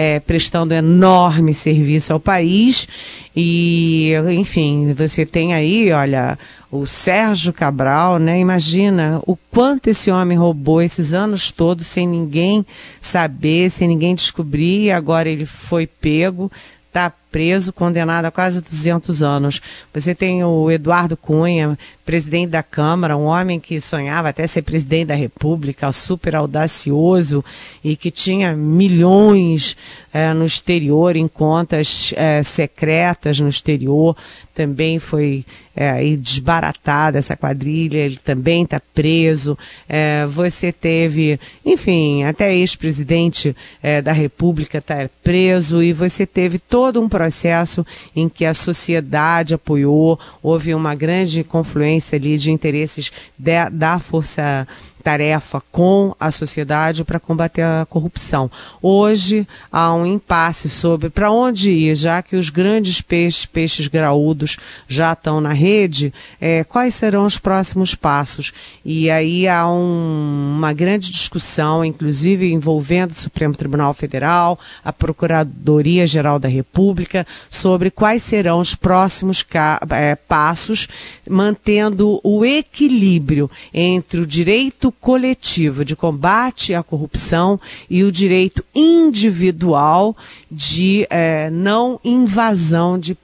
é, 0.00 0.20
prestando 0.20 0.72
enorme 0.72 1.52
serviço 1.52 2.12
ao 2.12 2.20
país. 2.20 2.86
E, 3.34 4.12
enfim, 4.30 4.92
você 4.92 5.26
tem 5.26 5.54
aí, 5.54 5.90
olha, 5.90 6.38
o 6.70 6.86
Sérgio 6.86 7.52
Cabral, 7.52 8.20
né? 8.20 8.38
Imagina 8.38 9.20
o 9.26 9.36
quanto 9.50 9.88
esse 9.88 10.08
homem 10.08 10.38
roubou 10.38 10.80
esses 10.80 11.12
anos 11.12 11.50
todos 11.50 11.88
sem 11.88 12.06
ninguém 12.06 12.64
saber, 13.00 13.70
sem 13.70 13.88
ninguém 13.88 14.14
descobrir, 14.14 14.92
agora 14.92 15.28
ele 15.28 15.44
foi 15.44 15.84
pego 15.84 16.48
está 16.86 17.12
preso, 17.30 17.72
condenado 17.72 18.26
a 18.26 18.30
quase 18.30 18.60
200 18.60 19.22
anos. 19.22 19.60
Você 19.92 20.14
tem 20.14 20.42
o 20.44 20.70
Eduardo 20.70 21.16
Cunha, 21.16 21.78
presidente 22.08 22.50
da 22.50 22.62
Câmara, 22.62 23.18
um 23.18 23.24
homem 23.24 23.60
que 23.60 23.80
sonhava 23.80 24.30
até 24.30 24.46
ser 24.46 24.62
presidente 24.62 25.08
da 25.08 25.14
República, 25.14 25.92
super 25.92 26.34
audacioso 26.36 27.44
e 27.84 27.96
que 27.96 28.10
tinha 28.10 28.54
milhões 28.54 29.76
é, 30.10 30.32
no 30.32 30.46
exterior, 30.46 31.16
em 31.16 31.28
contas 31.28 32.14
é, 32.16 32.42
secretas 32.42 33.38
no 33.40 33.48
exterior. 33.48 34.16
Também 34.54 34.98
foi 34.98 35.44
é, 35.76 36.02
desbaratada 36.16 37.18
essa 37.18 37.36
quadrilha, 37.36 37.98
ele 37.98 38.18
também 38.24 38.64
está 38.64 38.80
preso. 38.94 39.56
É, 39.86 40.24
você 40.26 40.72
teve, 40.72 41.38
enfim, 41.64 42.24
até 42.24 42.54
ex-presidente 42.54 43.54
da 44.02 44.12
República 44.12 44.78
está 44.78 45.08
preso 45.22 45.82
e 45.82 45.92
você 45.92 46.26
teve 46.26 46.58
todo 46.58 47.00
um 47.00 47.08
processo 47.18 47.84
em 48.14 48.28
que 48.28 48.44
a 48.44 48.54
sociedade 48.54 49.52
apoiou, 49.54 50.16
houve 50.40 50.72
uma 50.72 50.94
grande 50.94 51.42
confluência 51.42 52.14
ali 52.14 52.38
de 52.38 52.52
interesses 52.52 53.10
de, 53.36 53.68
da 53.68 53.98
força 53.98 54.68
tarefa 55.08 55.62
com 55.72 56.14
a 56.20 56.30
sociedade 56.30 57.02
para 57.02 57.18
combater 57.18 57.62
a 57.62 57.86
corrupção. 57.88 58.50
Hoje 58.82 59.48
há 59.72 59.94
um 59.94 60.04
impasse 60.04 60.68
sobre 60.68 61.08
para 61.08 61.30
onde 61.30 61.70
ir, 61.70 61.94
já 61.94 62.20
que 62.20 62.36
os 62.36 62.50
grandes 62.50 63.00
peixes, 63.00 63.46
peixes 63.46 63.86
graúdos, 63.86 64.58
já 64.86 65.14
estão 65.14 65.40
na 65.40 65.54
rede, 65.54 66.12
é, 66.38 66.62
quais 66.62 66.94
serão 66.94 67.24
os 67.24 67.38
próximos 67.38 67.94
passos? 67.94 68.52
E 68.84 69.10
aí 69.10 69.48
há 69.48 69.66
um, 69.66 70.56
uma 70.58 70.74
grande 70.74 71.10
discussão, 71.10 71.82
inclusive 71.82 72.52
envolvendo 72.52 73.12
o 73.12 73.14
Supremo 73.14 73.54
Tribunal 73.54 73.94
Federal, 73.94 74.58
a 74.84 74.92
Procuradoria 74.92 76.06
Geral 76.06 76.38
da 76.38 76.48
República, 76.48 77.26
sobre 77.48 77.90
quais 77.90 78.22
serão 78.22 78.60
os 78.60 78.74
próximos 78.74 79.42
é, 79.90 80.14
passos, 80.16 80.86
mantendo 81.26 82.20
o 82.22 82.44
equilíbrio 82.44 83.50
entre 83.72 84.20
o 84.20 84.26
direito 84.26 84.92
coletivo 85.00 85.84
de 85.84 85.94
combate 85.94 86.74
à 86.74 86.82
corrupção 86.82 87.60
e 87.88 88.02
o 88.04 88.12
direito 88.12 88.64
individual 88.74 90.16
de 90.50 91.06
é, 91.08 91.50
não 91.50 92.00
invasão 92.04 92.98
de 92.98 93.16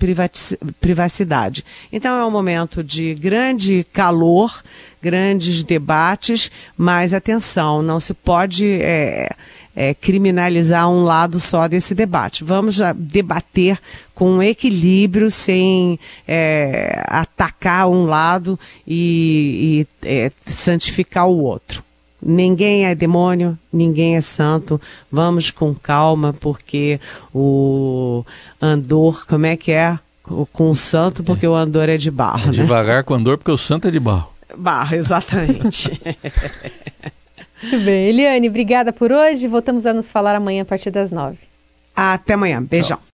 privacidade. 0.81 1.65
Então 1.93 2.19
é 2.19 2.25
um 2.25 2.31
momento 2.31 2.83
de 2.83 3.15
grande 3.15 3.85
calor, 3.93 4.63
grandes 5.03 5.63
debates, 5.63 6.51
mas 6.77 7.13
atenção, 7.13 7.83
não 7.83 8.01
se 8.01 8.15
pode 8.15 8.67
é, 8.81 9.31
é, 9.75 9.95
criminalizar 9.95 10.89
um 10.89 11.03
lado 11.03 11.41
só 11.41 11.67
desse 11.67 11.95
debate. 11.95 12.45
Vamos 12.45 12.81
debater 12.97 13.79
com 14.15 14.43
equilíbrio, 14.43 15.31
sem 15.31 15.99
é, 16.27 17.03
atacar 17.09 17.89
um 17.89 18.07
lado 18.07 18.59
e, 18.87 19.87
e 20.03 20.09
é, 20.09 20.31
santificar 20.47 21.27
o 21.27 21.43
outro. 21.43 21.83
Ninguém 22.27 22.87
é 22.87 22.95
demônio, 22.95 23.59
ninguém 23.71 24.17
é 24.17 24.21
santo. 24.21 24.81
Vamos 25.13 25.51
com 25.51 25.75
calma, 25.75 26.33
porque 26.33 26.99
o 27.35 28.25
Andor, 28.61 29.27
como 29.27 29.45
é 29.45 29.57
que 29.57 29.73
é? 29.73 29.99
Com 30.53 30.71
o 30.71 30.75
santo, 30.75 31.23
porque 31.23 31.47
o 31.47 31.55
Andor 31.55 31.91
é 31.91 31.99
de 31.99 32.11
barro. 32.11 32.45
É 32.45 32.47
né? 32.47 32.53
Devagar 32.53 33.05
com 33.05 33.13
o 33.13 33.17
Andor, 33.19 33.37
porque 33.37 33.51
o 33.51 33.59
santo 33.59 33.89
é 33.89 33.91
de 33.91 34.01
barro. 34.01 34.29
Barro, 34.57 34.95
exatamente. 34.95 36.01
Muito 37.71 37.85
bem. 37.85 38.09
Eliane, 38.09 38.49
obrigada 38.49 38.93
por 38.93 39.11
hoje. 39.11 39.49
Voltamos 39.49 39.87
a 39.87 39.93
nos 39.93 40.11
falar 40.11 40.35
amanhã 40.35 40.63
a 40.63 40.65
partir 40.67 40.91
das 40.91 41.11
nove. 41.11 41.39
Até 41.97 42.35
amanhã. 42.35 42.63
Beijão. 42.63 42.99
Tchau. 42.99 43.07